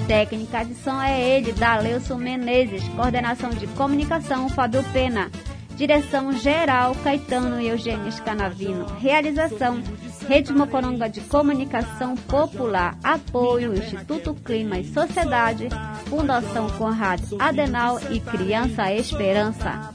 Técnica 0.08 0.64
de 0.64 0.76
som 0.76 1.02
é 1.02 1.38
ele, 1.38 1.52
Daleuson 1.52 2.18
Menezes. 2.18 2.88
Coordenação 2.90 3.50
de 3.50 3.66
comunicação, 3.68 4.48
Fábio 4.50 4.84
Pena. 4.94 5.32
Direção 5.84 6.32
geral, 6.32 6.96
Caetano 7.04 7.60
e 7.60 7.68
Eugênio 7.68 8.10
Canavino. 8.24 8.86
Realização, 9.02 9.84
Rede 10.30 10.54
Mocoronga 10.54 11.10
de 11.10 11.20
Comunicação 11.20 12.16
Popular. 12.16 12.98
Apoio, 13.04 13.74
Instituto 13.74 14.34
Clima 14.34 14.80
e 14.80 14.86
Sociedade. 14.86 15.68
Fundação 16.06 16.70
Conrado 16.78 17.36
Adenal 17.38 18.00
e 18.10 18.22
Criança 18.22 18.94
Esperança. 18.94 19.92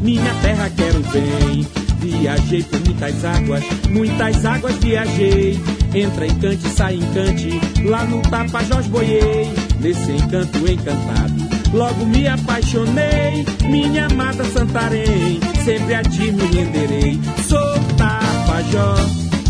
Minha 0.00 0.32
terra 0.40 0.70
quero 0.70 1.00
bem. 1.00 1.66
Viajei 1.98 2.62
por 2.62 2.78
muitas 2.78 3.24
águas, 3.24 3.64
muitas 3.90 4.44
águas 4.44 4.76
viajei. 4.76 5.58
Entra 5.92 6.28
em 6.28 6.38
cante, 6.38 6.68
sai 6.68 6.94
em 6.94 7.12
cante, 7.12 7.50
lá 7.84 8.04
no 8.04 8.22
Tapajós 8.22 8.86
boiei. 8.86 9.52
Nesse 9.80 10.12
encanto 10.12 10.58
encantado, 10.58 11.59
logo 11.72 12.06
me 12.06 12.26
apaixonei. 12.26 13.44
Minha 13.68 14.06
amada 14.06 14.44
Santarém, 14.44 15.40
sempre 15.64 15.94
a 15.94 16.02
ti 16.02 16.32
me 16.32 16.44
renderei. 16.46 17.20
Sou 17.48 17.74
Tapajó, 17.96 18.94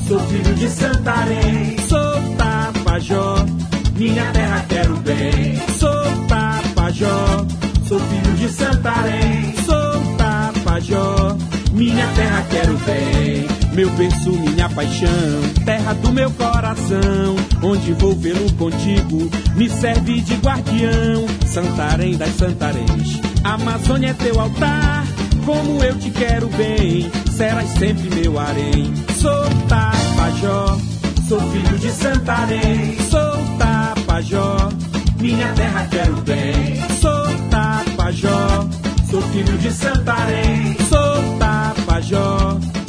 sou 0.08 0.20
filho 0.20 0.54
de 0.54 0.68
Santarém. 0.68 1.76
Sou 1.88 2.36
Tapajó, 2.36 3.46
minha 3.96 4.30
terra 4.32 4.64
quero 4.68 4.96
bem. 4.98 5.56
Sou 5.78 6.26
Tapajó, 6.28 7.46
sou 7.88 8.00
filho 8.00 8.36
de 8.36 8.48
Santarém. 8.48 9.54
Sou 9.64 10.16
Tapajó 10.16 11.36
minha 11.72 12.06
terra 12.14 12.46
quero 12.50 12.76
bem, 12.78 13.46
meu 13.72 13.90
berço, 13.90 14.32
minha 14.32 14.68
paixão, 14.68 15.08
terra 15.64 15.92
do 15.94 16.12
meu 16.12 16.30
coração, 16.32 17.36
onde 17.62 17.92
vou 17.94 18.14
vê-lo 18.14 18.52
contigo, 18.54 19.30
me 19.54 19.68
serve 19.68 20.20
de 20.20 20.34
guardião, 20.36 21.26
Santarém 21.46 22.16
das 22.16 22.34
Santaréns, 22.36 23.20
Amazônia 23.44 24.10
é 24.10 24.14
teu 24.14 24.40
altar, 24.40 25.04
como 25.44 25.82
eu 25.82 25.96
te 25.98 26.10
quero 26.10 26.48
bem, 26.48 27.10
serás 27.30 27.68
sempre 27.70 28.14
meu 28.14 28.38
harém. 28.38 28.92
Sou 29.20 29.44
Tapajó, 29.68 30.78
sou 31.28 31.40
filho 31.40 31.78
de 31.78 31.90
Santarém, 31.90 32.98
sou 33.08 33.58
Tapajó, 33.58 34.68
minha 35.20 35.48
terra 35.54 35.86
quero 35.90 36.16
bem, 36.22 36.76
sou 37.00 37.26
Tapajó, 37.50 38.68
sou 39.10 39.22
filho 39.22 39.58
de 39.58 39.72
Santarém. 39.72 40.76
Marajó. 42.00 42.79